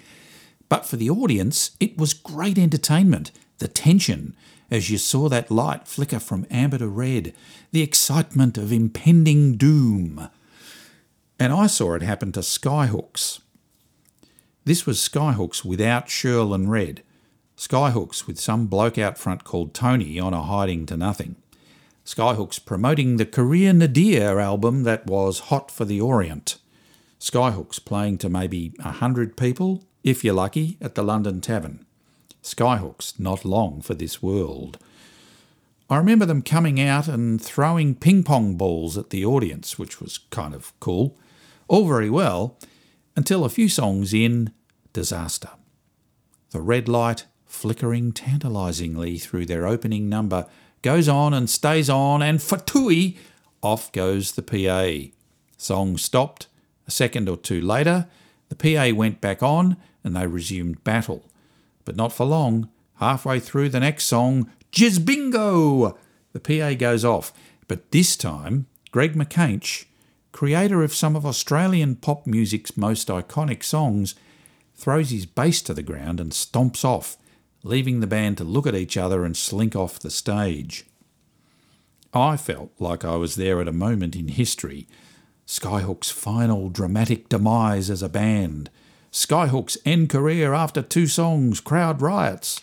But 0.69 0.85
for 0.85 0.95
the 0.95 1.09
audience, 1.09 1.71
it 1.79 1.97
was 1.97 2.13
great 2.13 2.57
entertainment. 2.57 3.31
The 3.59 3.67
tension 3.67 4.35
as 4.71 4.89
you 4.89 4.97
saw 4.97 5.29
that 5.29 5.51
light 5.51 5.87
flicker 5.87 6.19
from 6.19 6.45
amber 6.49 6.77
to 6.77 6.87
red, 6.87 7.33
the 7.71 7.81
excitement 7.81 8.57
of 8.57 8.71
impending 8.71 9.57
doom. 9.57 10.29
And 11.39 11.53
I 11.53 11.67
saw 11.67 11.95
it 11.95 12.01
happen 12.01 12.31
to 12.33 12.41
Skyhooks. 12.41 13.39
This 14.65 14.85
was 14.85 14.99
Skyhooks 14.99 15.63
without 15.63 16.09
Shirl 16.09 16.53
and 16.53 16.69
Red. 16.69 17.01
Skyhooks 17.57 18.27
with 18.27 18.39
some 18.39 18.67
bloke 18.67 18.97
out 18.97 19.17
front 19.17 19.43
called 19.43 19.73
Tony 19.73 20.19
on 20.19 20.33
a 20.33 20.43
hiding 20.43 20.85
to 20.87 20.97
nothing. 20.97 21.35
Skyhooks 22.05 22.63
promoting 22.63 23.17
the 23.17 23.25
Korea 23.25 23.73
Nadir 23.73 24.39
album 24.39 24.83
that 24.83 25.05
was 25.05 25.39
hot 25.51 25.69
for 25.69 25.85
the 25.85 26.01
Orient. 26.01 26.57
Skyhooks 27.19 27.83
playing 27.83 28.17
to 28.19 28.29
maybe 28.29 28.73
a 28.79 28.93
hundred 28.93 29.37
people, 29.37 29.83
if 30.03 30.23
you're 30.23 30.33
lucky, 30.33 30.77
at 30.81 30.95
the 30.95 31.03
London 31.03 31.41
Tavern. 31.41 31.85
Skyhooks 32.43 33.19
not 33.19 33.45
long 33.45 33.81
for 33.81 33.93
this 33.93 34.21
world. 34.21 34.77
I 35.89 35.97
remember 35.97 36.25
them 36.25 36.43
coming 36.43 36.79
out 36.79 37.07
and 37.07 37.41
throwing 37.41 37.95
ping 37.95 38.23
pong 38.23 38.55
balls 38.55 38.97
at 38.97 39.09
the 39.09 39.25
audience, 39.25 39.79
which 39.79 39.99
was 39.99 40.19
kind 40.29 40.53
of 40.53 40.77
cool. 40.79 41.17
All 41.67 41.87
very 41.87 42.09
well, 42.09 42.57
until 43.15 43.43
a 43.43 43.49
few 43.49 43.67
songs 43.67 44.13
in, 44.13 44.53
disaster. 44.93 45.49
The 46.51 46.61
red 46.61 46.87
light, 46.87 47.25
flickering 47.45 48.11
tantalisingly 48.11 49.17
through 49.17 49.47
their 49.47 49.67
opening 49.67 50.09
number, 50.09 50.45
goes 50.81 51.09
on 51.09 51.33
and 51.33 51.49
stays 51.49 51.89
on, 51.89 52.21
and 52.21 52.39
fatui, 52.39 53.17
off 53.61 53.91
goes 53.91 54.33
the 54.33 54.41
PA. 54.43 55.11
Song 55.57 55.97
stopped. 55.97 56.47
A 56.87 56.91
second 56.91 57.27
or 57.27 57.37
two 57.37 57.61
later, 57.61 58.07
the 58.49 58.55
PA 58.55 58.95
went 58.95 59.21
back 59.21 59.43
on 59.43 59.77
and 60.03 60.15
they 60.15 60.25
resumed 60.25 60.83
battle. 60.83 61.28
But 61.89 61.95
not 61.95 62.13
for 62.13 62.23
long. 62.23 62.69
Halfway 62.97 63.39
through 63.39 63.69
the 63.69 63.79
next 63.79 64.03
song, 64.03 64.51
Jizz 64.71 65.03
Bingo! 65.03 65.97
The 66.33 66.39
PA 66.39 66.75
goes 66.75 67.03
off. 67.03 67.33
But 67.67 67.89
this 67.89 68.15
time, 68.15 68.67
Greg 68.91 69.15
Macainsh, 69.15 69.85
creator 70.31 70.83
of 70.83 70.93
some 70.93 71.15
of 71.15 71.25
Australian 71.25 71.95
pop 71.95 72.27
music's 72.27 72.77
most 72.77 73.07
iconic 73.07 73.63
songs, 73.63 74.13
throws 74.75 75.09
his 75.09 75.25
bass 75.25 75.63
to 75.63 75.73
the 75.73 75.81
ground 75.81 76.19
and 76.19 76.31
stomps 76.31 76.85
off, 76.85 77.17
leaving 77.63 78.01
the 78.01 78.05
band 78.05 78.37
to 78.37 78.43
look 78.43 78.67
at 78.67 78.75
each 78.75 78.95
other 78.95 79.25
and 79.25 79.35
slink 79.35 79.75
off 79.75 79.97
the 79.97 80.11
stage. 80.11 80.85
I 82.13 82.37
felt 82.37 82.69
like 82.77 83.03
I 83.03 83.15
was 83.15 83.33
there 83.33 83.59
at 83.61 83.67
a 83.67 83.73
moment 83.73 84.15
in 84.15 84.27
history 84.27 84.87
Skyhook's 85.47 86.11
final 86.11 86.69
dramatic 86.69 87.29
demise 87.29 87.89
as 87.89 88.03
a 88.03 88.09
band, 88.09 88.69
Skyhook's 89.11 89.77
end 89.85 90.09
career 90.09 90.53
after 90.53 90.81
two 90.81 91.07
songs, 91.07 91.59
crowd 91.59 92.01
riots. 92.01 92.61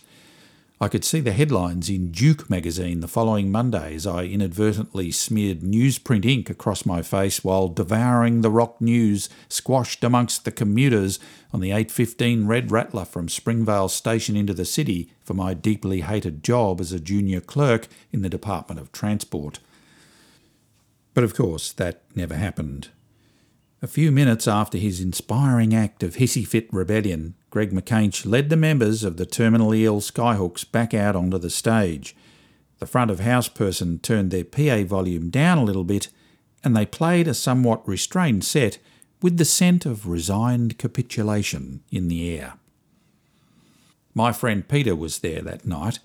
I 0.78 0.88
could 0.88 1.04
see 1.04 1.20
the 1.20 1.32
headlines 1.32 1.88
in 1.88 2.12
Juke 2.12 2.50
magazine 2.50 3.00
the 3.00 3.08
following 3.08 3.50
Monday 3.50 3.94
as 3.94 4.06
I 4.06 4.24
inadvertently 4.24 5.10
smeared 5.10 5.60
newsprint 5.60 6.26
ink 6.26 6.50
across 6.50 6.84
my 6.84 7.00
face 7.00 7.42
while 7.42 7.68
devouring 7.68 8.42
the 8.42 8.50
rock 8.50 8.78
news 8.80 9.30
squashed 9.48 10.04
amongst 10.04 10.44
the 10.44 10.52
commuters 10.52 11.18
on 11.52 11.60
the 11.60 11.70
815 11.70 12.46
Red 12.46 12.70
Rattler 12.70 13.06
from 13.06 13.28
Springvale 13.28 13.88
Station 13.88 14.36
into 14.36 14.52
the 14.52 14.66
city 14.66 15.10
for 15.24 15.32
my 15.32 15.54
deeply 15.54 16.02
hated 16.02 16.44
job 16.44 16.80
as 16.80 16.92
a 16.92 17.00
junior 17.00 17.40
clerk 17.40 17.88
in 18.12 18.20
the 18.20 18.28
Department 18.28 18.78
of 18.78 18.92
Transport. 18.92 19.60
But 21.14 21.24
of 21.24 21.34
course, 21.34 21.72
that 21.72 22.02
never 22.14 22.34
happened. 22.34 22.90
A 23.82 23.86
few 23.86 24.10
minutes 24.10 24.48
after 24.48 24.78
his 24.78 25.02
inspiring 25.02 25.74
act 25.74 26.02
of 26.02 26.16
hissy 26.16 26.46
fit 26.46 26.66
rebellion, 26.72 27.34
Greg 27.50 27.72
Macainsh 27.72 28.24
led 28.24 28.48
the 28.48 28.56
members 28.56 29.04
of 29.04 29.18
the 29.18 29.26
terminally 29.26 29.82
ill 29.82 30.00
Skyhooks 30.00 30.70
back 30.70 30.94
out 30.94 31.14
onto 31.14 31.36
the 31.36 31.50
stage. 31.50 32.16
The 32.78 32.86
front 32.86 33.10
of 33.10 33.20
house 33.20 33.48
person 33.48 33.98
turned 33.98 34.30
their 34.30 34.44
PA 34.44 34.84
volume 34.84 35.28
down 35.28 35.58
a 35.58 35.64
little 35.64 35.84
bit, 35.84 36.08
and 36.64 36.74
they 36.74 36.86
played 36.86 37.28
a 37.28 37.34
somewhat 37.34 37.86
restrained 37.86 38.44
set 38.44 38.78
with 39.20 39.36
the 39.36 39.44
scent 39.44 39.84
of 39.84 40.08
resigned 40.08 40.78
capitulation 40.78 41.82
in 41.90 42.08
the 42.08 42.34
air. 42.38 42.54
My 44.14 44.32
friend 44.32 44.66
Peter 44.66 44.96
was 44.96 45.18
there 45.18 45.42
that 45.42 45.66
night. 45.66 45.98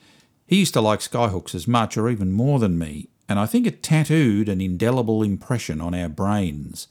He 0.46 0.60
used 0.60 0.74
to 0.74 0.82
like 0.82 1.00
Skyhooks 1.00 1.56
as 1.56 1.70
much 1.70 1.96
or 1.96 2.10
even 2.10 2.34
more 2.34 2.60
than 2.60 2.78
me, 2.78 3.08
and 3.30 3.40
I 3.40 3.46
think 3.46 3.66
it 3.66 3.82
tattooed 3.82 4.50
an 4.50 4.60
indelible 4.60 5.24
impression 5.24 5.80
on 5.80 5.96
our 5.96 6.10
brains. 6.10 6.90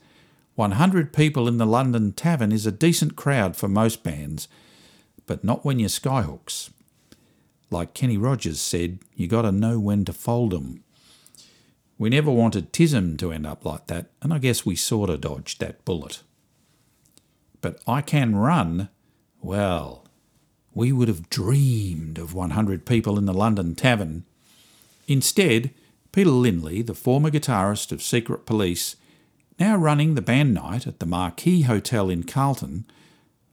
100 0.55 1.13
people 1.13 1.47
in 1.47 1.57
the 1.57 1.65
London 1.65 2.11
Tavern 2.11 2.51
is 2.51 2.65
a 2.65 2.71
decent 2.71 3.15
crowd 3.15 3.55
for 3.55 3.67
most 3.67 4.03
bands, 4.03 4.47
but 5.25 5.43
not 5.43 5.63
when 5.63 5.79
you're 5.79 5.89
Skyhooks. 5.89 6.69
Like 7.69 7.93
Kenny 7.93 8.17
Rogers 8.17 8.59
said, 8.59 8.99
you 9.15 9.27
got 9.27 9.43
to 9.43 9.51
know 9.51 9.79
when 9.79 10.03
to 10.05 10.13
fold 10.13 10.53
'em. 10.53 10.83
We 11.97 12.09
never 12.09 12.31
wanted 12.31 12.73
TISM 12.73 13.17
to 13.17 13.31
end 13.31 13.45
up 13.45 13.63
like 13.63 13.87
that, 13.87 14.09
and 14.21 14.33
I 14.33 14.39
guess 14.39 14.65
we 14.65 14.75
sort 14.75 15.09
of 15.09 15.21
dodged 15.21 15.59
that 15.59 15.85
bullet. 15.85 16.23
But 17.61 17.79
I 17.87 18.01
Can 18.01 18.35
Run, 18.35 18.89
well, 19.39 20.05
we 20.73 20.91
would 20.91 21.07
have 21.07 21.29
dreamed 21.29 22.17
of 22.17 22.33
100 22.33 22.85
people 22.85 23.17
in 23.17 23.25
the 23.25 23.33
London 23.33 23.75
Tavern. 23.75 24.25
Instead, 25.07 25.71
Peter 26.11 26.31
Lindley, 26.31 26.81
the 26.81 26.93
former 26.93 27.29
guitarist 27.29 27.91
of 27.91 28.01
Secret 28.01 28.45
Police, 28.45 28.95
now 29.61 29.75
running 29.75 30.15
the 30.15 30.23
band 30.23 30.55
night 30.55 30.87
at 30.87 30.99
the 30.99 31.05
Marquee 31.05 31.61
Hotel 31.61 32.09
in 32.09 32.23
Carlton, 32.23 32.83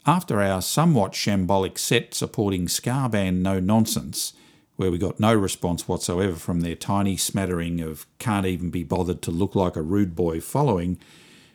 after 0.07 0.41
our 0.41 0.63
somewhat 0.63 1.13
shambolic 1.13 1.77
set 1.77 2.15
supporting 2.15 2.67
ska 2.67 3.11
band 3.13 3.43
No 3.43 3.61
Nonsense, 3.61 4.33
where 4.77 4.91
we 4.91 4.97
got 4.97 5.21
no 5.21 5.35
response 5.35 5.87
whatsoever 5.87 6.37
from 6.37 6.63
their 6.63 6.75
tiny 6.75 7.19
smattering 7.19 7.83
of 7.83 8.07
can't 8.19 8.47
even 8.47 8.71
be 8.71 8.83
bothered 8.85 9.21
to 9.21 9.31
look 9.31 9.55
like 9.55 9.77
a 9.77 9.83
rude 9.83 10.17
boy 10.17 10.41
following, 10.41 10.99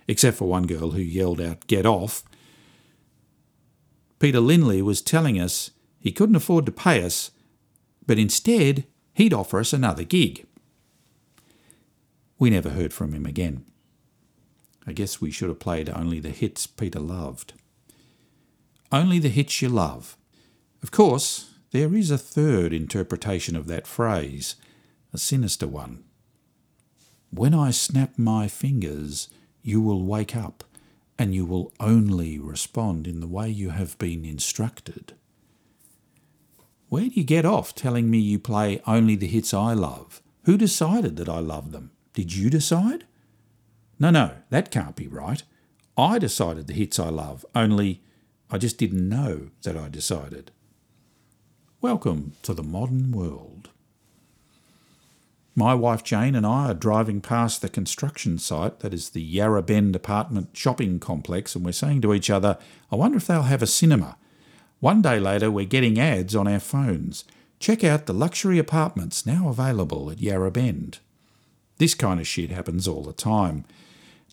except 0.07 0.37
for 0.37 0.47
one 0.47 0.67
girl 0.67 0.91
who 0.91 1.01
yelled 1.01 1.41
out, 1.41 1.65
Get 1.65 1.87
off. 1.87 2.21
Peter 4.19 4.39
Lindley 4.39 4.83
was 4.83 5.01
telling 5.01 5.39
us 5.39 5.71
he 5.97 6.11
couldn't 6.11 6.35
afford 6.35 6.67
to 6.67 6.71
pay 6.71 7.03
us, 7.03 7.31
but 8.05 8.19
instead 8.19 8.85
he'd 9.15 9.33
offer 9.33 9.59
us 9.59 9.73
another 9.73 10.03
gig. 10.03 10.45
We 12.37 12.51
never 12.51 12.69
heard 12.69 12.93
from 12.93 13.13
him 13.13 13.25
again. 13.25 13.65
I 14.85 14.93
guess 14.93 15.21
we 15.21 15.31
should 15.31 15.49
have 15.49 15.59
played 15.59 15.89
only 15.89 16.19
the 16.19 16.29
hits 16.29 16.67
Peter 16.67 16.99
loved. 16.99 17.53
Only 18.91 19.19
the 19.19 19.29
hits 19.29 19.61
you 19.61 19.69
love. 19.69 20.17
Of 20.81 20.91
course, 20.91 21.55
there 21.71 21.95
is 21.95 22.11
a 22.11 22.17
third 22.17 22.73
interpretation 22.73 23.55
of 23.55 23.67
that 23.67 23.87
phrase, 23.87 24.55
a 25.13 25.17
sinister 25.17 25.67
one. 25.67 26.03
When 27.31 27.53
I 27.53 27.71
snap 27.71 28.17
my 28.17 28.47
fingers, 28.47 29.29
you 29.63 29.81
will 29.81 30.03
wake 30.05 30.35
up 30.35 30.63
and 31.17 31.33
you 31.33 31.45
will 31.45 31.73
only 31.79 32.37
respond 32.37 33.07
in 33.07 33.19
the 33.19 33.27
way 33.27 33.49
you 33.49 33.69
have 33.69 33.97
been 33.97 34.25
instructed. 34.25 35.13
Where 36.89 37.05
do 37.05 37.15
you 37.15 37.23
get 37.23 37.45
off 37.45 37.73
telling 37.73 38.11
me 38.11 38.19
you 38.19 38.37
play 38.37 38.81
only 38.85 39.15
the 39.15 39.27
hits 39.27 39.53
I 39.53 39.73
love? 39.73 40.21
Who 40.43 40.57
decided 40.57 41.15
that 41.17 41.29
I 41.29 41.39
love 41.39 41.71
them? 41.71 41.91
Did 42.13 42.35
you 42.35 42.49
decide? 42.49 43.05
No, 44.03 44.09
no, 44.09 44.31
that 44.49 44.69
can't 44.69 44.97
be 44.97 45.07
right. 45.07 45.41
I 45.97 46.19
decided 46.19 46.67
the 46.67 46.73
hits 46.73 46.99
I 46.99 47.07
love, 47.07 47.45
only 47.55 48.01
I 48.51 48.57
just 48.57 48.77
didn't 48.77 49.07
know 49.07 49.51
that 49.61 49.77
I 49.77 49.87
decided. 49.87 50.51
Welcome 51.79 52.33
to 52.41 52.53
the 52.53 52.63
modern 52.63 53.13
world. 53.13 53.69
My 55.55 55.73
wife 55.73 56.03
Jane 56.03 56.35
and 56.35 56.45
I 56.45 56.71
are 56.71 56.73
driving 56.73 57.21
past 57.21 57.61
the 57.61 57.69
construction 57.69 58.37
site 58.39 58.81
that 58.81 58.93
is 58.93 59.11
the 59.11 59.21
Yarra 59.21 59.63
Bend 59.63 59.95
apartment 59.95 60.49
shopping 60.51 60.99
complex, 60.99 61.55
and 61.55 61.63
we're 61.63 61.71
saying 61.71 62.01
to 62.01 62.13
each 62.13 62.29
other, 62.29 62.57
I 62.91 62.97
wonder 62.97 63.15
if 63.15 63.27
they'll 63.27 63.43
have 63.43 63.63
a 63.63 63.67
cinema. 63.67 64.17
One 64.81 65.01
day 65.01 65.17
later, 65.17 65.49
we're 65.49 65.63
getting 65.63 65.97
ads 65.97 66.35
on 66.35 66.45
our 66.45 66.59
phones. 66.59 67.23
Check 67.57 67.85
out 67.85 68.07
the 68.07 68.13
luxury 68.13 68.59
apartments 68.59 69.25
now 69.25 69.47
available 69.47 70.11
at 70.11 70.19
Yarra 70.19 70.51
Bend. 70.51 70.99
This 71.77 71.95
kind 71.95 72.19
of 72.19 72.27
shit 72.27 72.51
happens 72.51 72.85
all 72.85 73.03
the 73.03 73.13
time. 73.13 73.63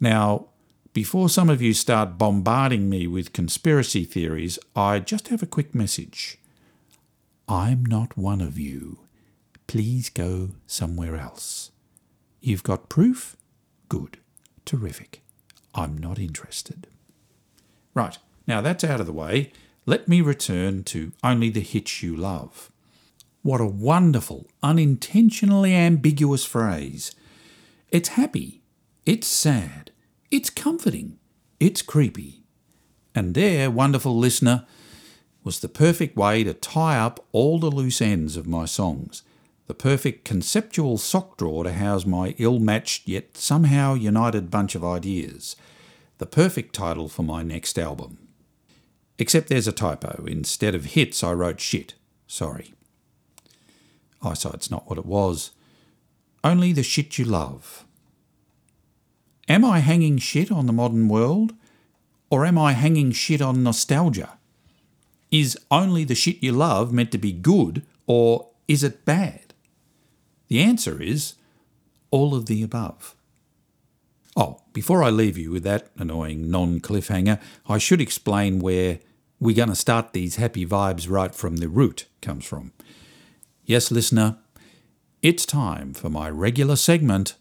Now, 0.00 0.48
Before 0.92 1.28
some 1.28 1.48
of 1.48 1.62
you 1.62 1.72
start 1.72 2.18
bombarding 2.18 2.90
me 2.90 3.06
with 3.06 3.32
conspiracy 3.32 4.04
theories, 4.04 4.58
I 4.74 4.98
just 4.98 5.28
have 5.28 5.40
a 5.40 5.46
quick 5.46 5.72
message. 5.72 6.36
I'm 7.48 7.84
not 7.84 8.18
one 8.18 8.40
of 8.40 8.58
you. 8.58 8.98
Please 9.68 10.08
go 10.10 10.50
somewhere 10.66 11.14
else. 11.14 11.70
You've 12.40 12.64
got 12.64 12.88
proof? 12.88 13.36
Good. 13.88 14.18
Terrific. 14.64 15.22
I'm 15.76 15.96
not 15.96 16.18
interested. 16.18 16.88
Right, 17.94 18.18
now 18.48 18.60
that's 18.60 18.82
out 18.82 18.98
of 18.98 19.06
the 19.06 19.12
way. 19.12 19.52
Let 19.86 20.08
me 20.08 20.20
return 20.20 20.82
to 20.84 21.12
Only 21.22 21.50
the 21.50 21.60
Hitch 21.60 22.02
You 22.02 22.16
Love. 22.16 22.72
What 23.42 23.60
a 23.60 23.66
wonderful, 23.66 24.48
unintentionally 24.60 25.72
ambiguous 25.72 26.44
phrase. 26.44 27.12
It's 27.90 28.10
happy, 28.10 28.59
it's 29.06 29.26
sad, 29.26 29.90
it's 30.30 30.50
comforting, 30.50 31.18
it's 31.58 31.82
creepy. 31.82 32.42
And 33.14 33.34
there, 33.34 33.70
wonderful 33.70 34.16
listener, 34.16 34.66
was 35.42 35.60
the 35.60 35.68
perfect 35.68 36.16
way 36.16 36.44
to 36.44 36.54
tie 36.54 36.98
up 36.98 37.24
all 37.32 37.58
the 37.58 37.70
loose 37.70 38.00
ends 38.00 38.36
of 38.36 38.46
my 38.46 38.66
songs, 38.66 39.22
the 39.66 39.74
perfect 39.74 40.24
conceptual 40.24 40.98
sock 40.98 41.38
drawer 41.38 41.64
to 41.64 41.72
house 41.72 42.04
my 42.04 42.34
ill 42.38 42.58
matched 42.58 43.08
yet 43.08 43.36
somehow 43.36 43.94
united 43.94 44.50
bunch 44.50 44.74
of 44.74 44.84
ideas, 44.84 45.56
the 46.18 46.26
perfect 46.26 46.74
title 46.74 47.08
for 47.08 47.22
my 47.22 47.42
next 47.42 47.78
album. 47.78 48.18
Except 49.18 49.48
there's 49.48 49.68
a 49.68 49.72
typo. 49.72 50.24
Instead 50.26 50.74
of 50.74 50.86
hits, 50.86 51.22
I 51.22 51.32
wrote 51.32 51.60
shit. 51.60 51.94
Sorry. 52.26 52.74
Eyesight's 54.22 54.70
not 54.70 54.88
what 54.88 54.98
it 54.98 55.06
was. 55.06 55.52
Only 56.42 56.72
the 56.72 56.82
shit 56.82 57.18
you 57.18 57.24
love. 57.24 57.84
Am 59.50 59.64
I 59.64 59.80
hanging 59.80 60.18
shit 60.18 60.52
on 60.52 60.66
the 60.66 60.72
modern 60.72 61.08
world? 61.08 61.54
Or 62.30 62.46
am 62.46 62.56
I 62.56 62.70
hanging 62.70 63.10
shit 63.10 63.42
on 63.42 63.64
nostalgia? 63.64 64.38
Is 65.32 65.58
only 65.72 66.04
the 66.04 66.14
shit 66.14 66.40
you 66.40 66.52
love 66.52 66.92
meant 66.92 67.10
to 67.10 67.18
be 67.18 67.32
good, 67.32 67.84
or 68.06 68.50
is 68.68 68.84
it 68.84 69.04
bad? 69.04 69.52
The 70.46 70.60
answer 70.60 71.02
is 71.02 71.34
all 72.12 72.32
of 72.36 72.46
the 72.46 72.62
above. 72.62 73.16
Oh, 74.36 74.60
before 74.72 75.02
I 75.02 75.10
leave 75.10 75.36
you 75.36 75.50
with 75.50 75.64
that 75.64 75.90
annoying 75.98 76.48
non 76.48 76.78
cliffhanger, 76.78 77.40
I 77.68 77.78
should 77.78 78.00
explain 78.00 78.60
where 78.60 79.00
we're 79.40 79.56
going 79.56 79.68
to 79.70 79.74
start 79.74 80.12
these 80.12 80.36
happy 80.36 80.64
vibes 80.64 81.10
right 81.10 81.34
from 81.34 81.56
the 81.56 81.68
root 81.68 82.06
comes 82.22 82.44
from. 82.44 82.70
Yes, 83.64 83.90
listener, 83.90 84.36
it's 85.22 85.44
time 85.44 85.92
for 85.92 86.08
my 86.08 86.30
regular 86.30 86.76
segment 86.76 87.34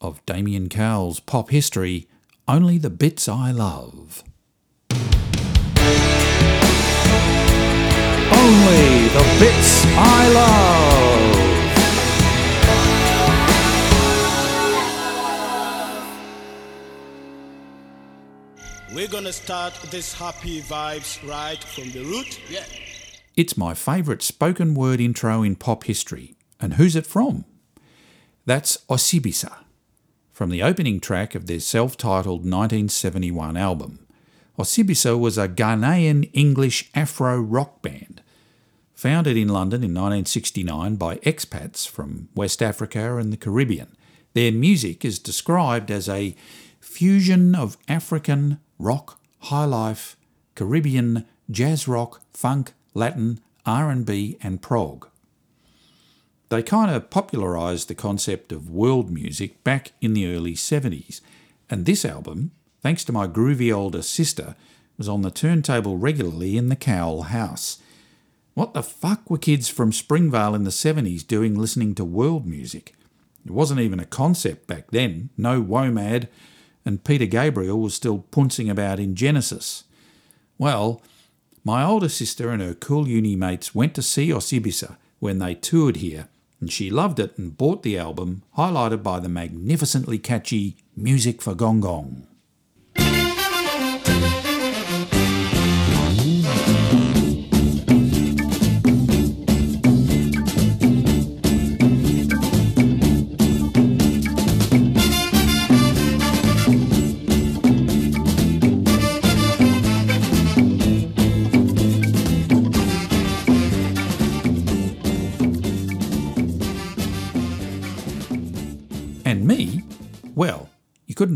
of 0.00 0.24
Damian 0.26 0.68
Cowell's 0.68 1.20
pop 1.20 1.50
history, 1.50 2.08
Only 2.46 2.78
the 2.78 2.90
Bits 2.90 3.28
I 3.28 3.50
Love. 3.50 4.24
Only 8.30 9.08
the 9.08 9.36
Bits 9.38 9.84
I 9.96 10.28
Love. 10.32 11.58
We're 18.94 19.06
gonna 19.06 19.32
start 19.32 19.74
this 19.90 20.12
happy 20.12 20.60
vibes 20.62 21.22
right 21.28 21.62
from 21.62 21.90
the 21.92 22.02
root. 22.04 22.40
Yeah. 22.50 22.64
It's 23.36 23.56
my 23.56 23.74
favourite 23.74 24.22
spoken 24.22 24.74
word 24.74 25.00
intro 25.00 25.42
in 25.42 25.54
pop 25.54 25.84
history. 25.84 26.34
And 26.58 26.74
who's 26.74 26.96
it 26.96 27.06
from? 27.06 27.44
That's 28.46 28.78
Osibisa, 28.88 29.52
from 30.38 30.50
the 30.50 30.62
opening 30.62 31.00
track 31.00 31.34
of 31.34 31.46
their 31.46 31.58
self 31.58 31.96
titled 31.96 32.42
1971 32.42 33.56
album. 33.56 34.06
Osibisa 34.56 35.18
was 35.18 35.36
a 35.36 35.48
Ghanaian 35.48 36.30
English 36.32 36.88
Afro 36.94 37.40
rock 37.40 37.82
band, 37.82 38.22
founded 38.94 39.36
in 39.36 39.48
London 39.48 39.82
in 39.82 39.90
1969 39.90 40.94
by 40.94 41.16
expats 41.16 41.88
from 41.88 42.28
West 42.36 42.62
Africa 42.62 43.16
and 43.16 43.32
the 43.32 43.36
Caribbean. 43.36 43.96
Their 44.34 44.52
music 44.52 45.04
is 45.04 45.18
described 45.18 45.90
as 45.90 46.08
a 46.08 46.36
fusion 46.78 47.56
of 47.56 47.76
African, 47.88 48.60
rock, 48.78 49.18
high 49.40 49.64
life, 49.64 50.16
Caribbean, 50.54 51.26
jazz 51.50 51.88
rock, 51.88 52.22
funk, 52.32 52.74
Latin, 52.94 53.40
R&B 53.66 54.38
and 54.40 54.62
prog. 54.62 55.08
They 56.50 56.62
kind 56.62 56.90
of 56.90 57.10
popularised 57.10 57.88
the 57.88 57.94
concept 57.94 58.52
of 58.52 58.70
world 58.70 59.10
music 59.10 59.62
back 59.64 59.92
in 60.00 60.14
the 60.14 60.34
early 60.34 60.54
70s, 60.54 61.20
and 61.68 61.84
this 61.84 62.04
album, 62.04 62.52
thanks 62.80 63.04
to 63.04 63.12
my 63.12 63.26
groovy 63.26 63.74
older 63.74 64.00
sister, 64.00 64.56
was 64.96 65.08
on 65.08 65.22
the 65.22 65.30
turntable 65.30 65.98
regularly 65.98 66.56
in 66.56 66.70
the 66.70 66.76
Cowell 66.76 67.24
house. 67.24 67.78
What 68.54 68.72
the 68.72 68.82
fuck 68.82 69.30
were 69.30 69.38
kids 69.38 69.68
from 69.68 69.92
Springvale 69.92 70.54
in 70.54 70.64
the 70.64 70.70
70s 70.70 71.26
doing 71.26 71.54
listening 71.54 71.94
to 71.96 72.04
world 72.04 72.46
music? 72.46 72.94
It 73.44 73.52
wasn't 73.52 73.80
even 73.80 74.00
a 74.00 74.06
concept 74.06 74.66
back 74.66 74.90
then, 74.90 75.28
no 75.36 75.62
WOMAD, 75.62 76.28
and 76.84 77.04
Peter 77.04 77.26
Gabriel 77.26 77.78
was 77.78 77.94
still 77.94 78.24
pouncing 78.30 78.70
about 78.70 78.98
in 78.98 79.14
Genesis. 79.14 79.84
Well, 80.56 81.02
my 81.62 81.84
older 81.84 82.08
sister 82.08 82.50
and 82.50 82.62
her 82.62 82.74
cool 82.74 83.06
uni 83.06 83.36
mates 83.36 83.74
went 83.74 83.94
to 83.94 84.02
see 84.02 84.30
Osibisa 84.30 84.96
when 85.18 85.38
they 85.38 85.54
toured 85.54 85.96
here, 85.96 86.28
and 86.60 86.70
she 86.70 86.90
loved 86.90 87.18
it 87.18 87.36
and 87.36 87.56
bought 87.56 87.82
the 87.82 87.98
album, 87.98 88.42
highlighted 88.56 89.02
by 89.02 89.18
the 89.18 89.28
magnificently 89.28 90.18
catchy 90.18 90.76
Music 90.96 91.42
for 91.42 91.54
Gong 91.54 91.80
Gong. 91.80 92.27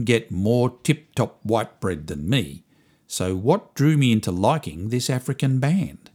Couldn't 0.02 0.20
get 0.20 0.30
more 0.32 0.78
tip 0.82 1.14
top 1.14 1.38
white 1.44 1.80
bread 1.80 2.06
than 2.08 2.28
me. 2.28 2.64
So, 3.06 3.36
what 3.36 3.74
drew 3.74 3.96
me 3.96 4.10
into 4.10 4.32
liking 4.32 4.88
this 4.88 5.08
African 5.08 5.60
band? 5.60 6.10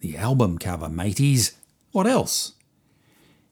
The 0.00 0.16
album 0.16 0.58
cover, 0.58 0.88
mateys. 0.88 1.56
What 1.92 2.06
else? 2.06 2.54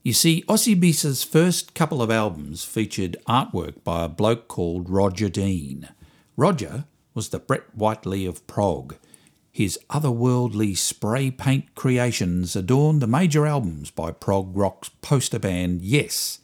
You 0.04 0.12
see, 0.12 0.44
Osibisa's 0.48 1.24
first 1.24 1.74
couple 1.74 2.02
of 2.02 2.10
albums 2.10 2.64
featured 2.64 3.16
artwork 3.26 3.82
by 3.84 4.04
a 4.04 4.08
bloke 4.08 4.48
called 4.48 4.90
Roger 4.90 5.28
Dean. 5.28 5.88
Roger 6.36 6.84
was 7.14 7.30
the 7.30 7.38
Brett 7.38 7.74
Whiteley 7.74 8.26
of 8.26 8.46
prog. 8.46 8.96
His 9.50 9.78
otherworldly 9.90 10.76
spray 10.76 11.30
paint 11.30 11.74
creations 11.74 12.54
adorned 12.54 13.02
the 13.02 13.06
major 13.06 13.46
albums 13.46 13.90
by 13.90 14.12
prog 14.12 14.56
rock's 14.56 14.90
poster 15.00 15.38
band 15.38 15.82
Yes. 15.82 16.41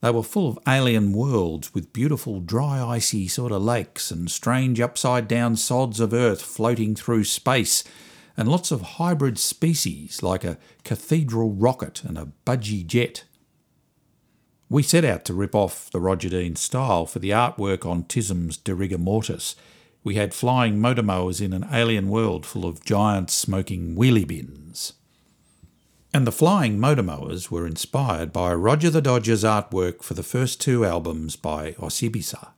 They 0.00 0.10
were 0.10 0.22
full 0.22 0.48
of 0.48 0.58
alien 0.66 1.12
worlds 1.12 1.74
with 1.74 1.92
beautiful 1.92 2.40
dry 2.40 2.82
icy 2.82 3.28
sort 3.28 3.52
of 3.52 3.62
lakes 3.62 4.10
and 4.10 4.30
strange 4.30 4.80
upside 4.80 5.28
down 5.28 5.56
sods 5.56 6.00
of 6.00 6.14
earth 6.14 6.40
floating 6.40 6.94
through 6.94 7.24
space 7.24 7.84
and 8.36 8.48
lots 8.48 8.70
of 8.70 8.80
hybrid 8.80 9.38
species 9.38 10.22
like 10.22 10.44
a 10.44 10.56
cathedral 10.84 11.52
rocket 11.52 12.02
and 12.02 12.16
a 12.16 12.32
budgie 12.46 12.86
jet. 12.86 13.24
We 14.70 14.82
set 14.82 15.04
out 15.04 15.24
to 15.26 15.34
rip 15.34 15.54
off 15.54 15.90
the 15.90 16.00
Roger 16.00 16.30
Dean 16.30 16.56
style 16.56 17.04
for 17.04 17.18
the 17.18 17.30
artwork 17.30 17.84
on 17.84 18.04
Tism's 18.04 18.56
De 18.56 18.72
Rigueurmortis. 18.72 19.56
We 20.02 20.14
had 20.14 20.32
flying 20.32 20.80
motor 20.80 21.02
mowers 21.02 21.42
in 21.42 21.52
an 21.52 21.66
alien 21.70 22.08
world 22.08 22.46
full 22.46 22.64
of 22.64 22.84
giant 22.84 23.30
smoking 23.30 23.96
wheelie 23.96 24.26
bins. 24.26 24.94
And 26.12 26.26
the 26.26 26.32
flying 26.32 26.80
motor 26.80 27.04
mowers 27.04 27.52
were 27.52 27.66
inspired 27.66 28.32
by 28.32 28.52
Roger 28.52 28.90
the 28.90 29.00
Dodger's 29.00 29.44
artwork 29.44 30.02
for 30.02 30.14
the 30.14 30.24
first 30.24 30.60
two 30.60 30.84
albums 30.84 31.36
by 31.36 31.72
Osibisa, 31.74 32.48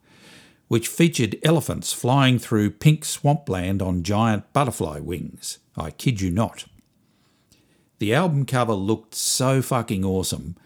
which 0.69 0.89
featured 0.89 1.37
elephants 1.43 1.93
flying 1.93 2.39
through 2.39 2.71
pink 2.71 3.05
swampland 3.05 3.83
on 3.83 4.03
giant 4.03 4.51
butterfly 4.55 5.01
wings. 5.01 5.59
I 5.77 5.91
kid 5.91 6.23
you 6.23 6.31
not. 6.31 6.65
The 7.99 8.15
album 8.15 8.47
cover 8.47 8.73
looked 8.73 9.15
so 9.15 9.61
fucking 9.61 10.03
awesome. 10.03 10.57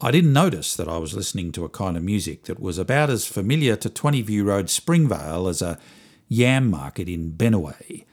I 0.00 0.10
didn't 0.10 0.32
notice 0.32 0.74
that 0.76 0.88
I 0.88 0.96
was 0.96 1.14
listening 1.14 1.52
to 1.52 1.66
a 1.66 1.68
kind 1.68 1.94
of 1.94 2.02
music 2.02 2.44
that 2.44 2.58
was 2.58 2.78
about 2.78 3.10
as 3.10 3.26
familiar 3.26 3.76
to 3.76 3.90
20 3.90 4.22
View 4.22 4.44
Road 4.44 4.70
Springvale 4.70 5.46
as 5.46 5.60
a 5.60 5.78
yam 6.26 6.70
market 6.70 7.06
in 7.06 7.32
Benaway. 7.32 8.06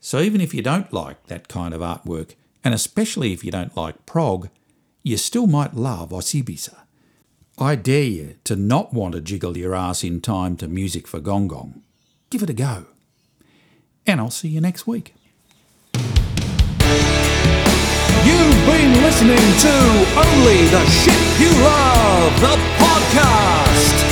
So 0.00 0.20
even 0.20 0.40
if 0.40 0.54
you 0.54 0.62
don't 0.62 0.90
like 0.94 1.26
that 1.26 1.46
kind 1.46 1.74
of 1.74 1.82
artwork, 1.82 2.36
and 2.62 2.74
especially 2.74 3.32
if 3.32 3.42
you 3.44 3.50
don't 3.50 3.74
like 3.76 4.06
prog, 4.06 4.48
you 5.02 5.16
still 5.16 5.46
might 5.46 5.74
love 5.74 6.10
Osibisa. 6.10 6.76
I 7.58 7.74
dare 7.74 8.04
you 8.04 8.36
to 8.44 8.54
not 8.56 8.92
want 8.92 9.14
to 9.14 9.20
jiggle 9.20 9.56
your 9.56 9.74
ass 9.74 10.04
in 10.04 10.20
time 10.20 10.56
to 10.58 10.68
music 10.68 11.06
for 11.06 11.20
Gong 11.20 11.48
Gong. 11.48 11.80
Give 12.30 12.42
it 12.42 12.50
a 12.50 12.54
go. 12.54 12.86
And 14.06 14.20
I'll 14.20 14.30
see 14.30 14.48
you 14.48 14.60
next 14.60 14.86
week. 14.86 15.14
You've 18.24 18.66
been 18.66 18.92
listening 19.02 19.36
to 19.36 20.06
Only 20.16 20.66
the 20.68 20.84
Shit 20.88 21.40
You 21.40 21.50
Love, 21.62 22.40
the 22.40 22.56
podcast. 22.80 24.04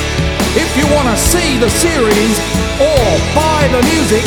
If 0.57 0.77
you 0.77 0.87
want 0.95 1.09
to 1.09 1.17
see 1.17 1.59
the 1.59 1.71
series 1.71 2.39
or 2.81 3.19
buy 3.35 3.69
the 3.73 3.83
music, 3.89 4.25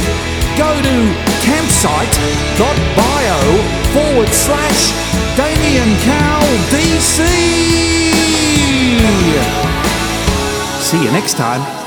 go 0.58 0.82
to 0.82 1.14
campsite.bio 1.42 3.81
forward 3.94 4.30
slash 4.30 4.94
Damien 5.36 5.98
Cow 6.00 6.40
DC. 6.72 7.20
See 10.80 11.04
you 11.04 11.12
next 11.12 11.36
time. 11.36 11.81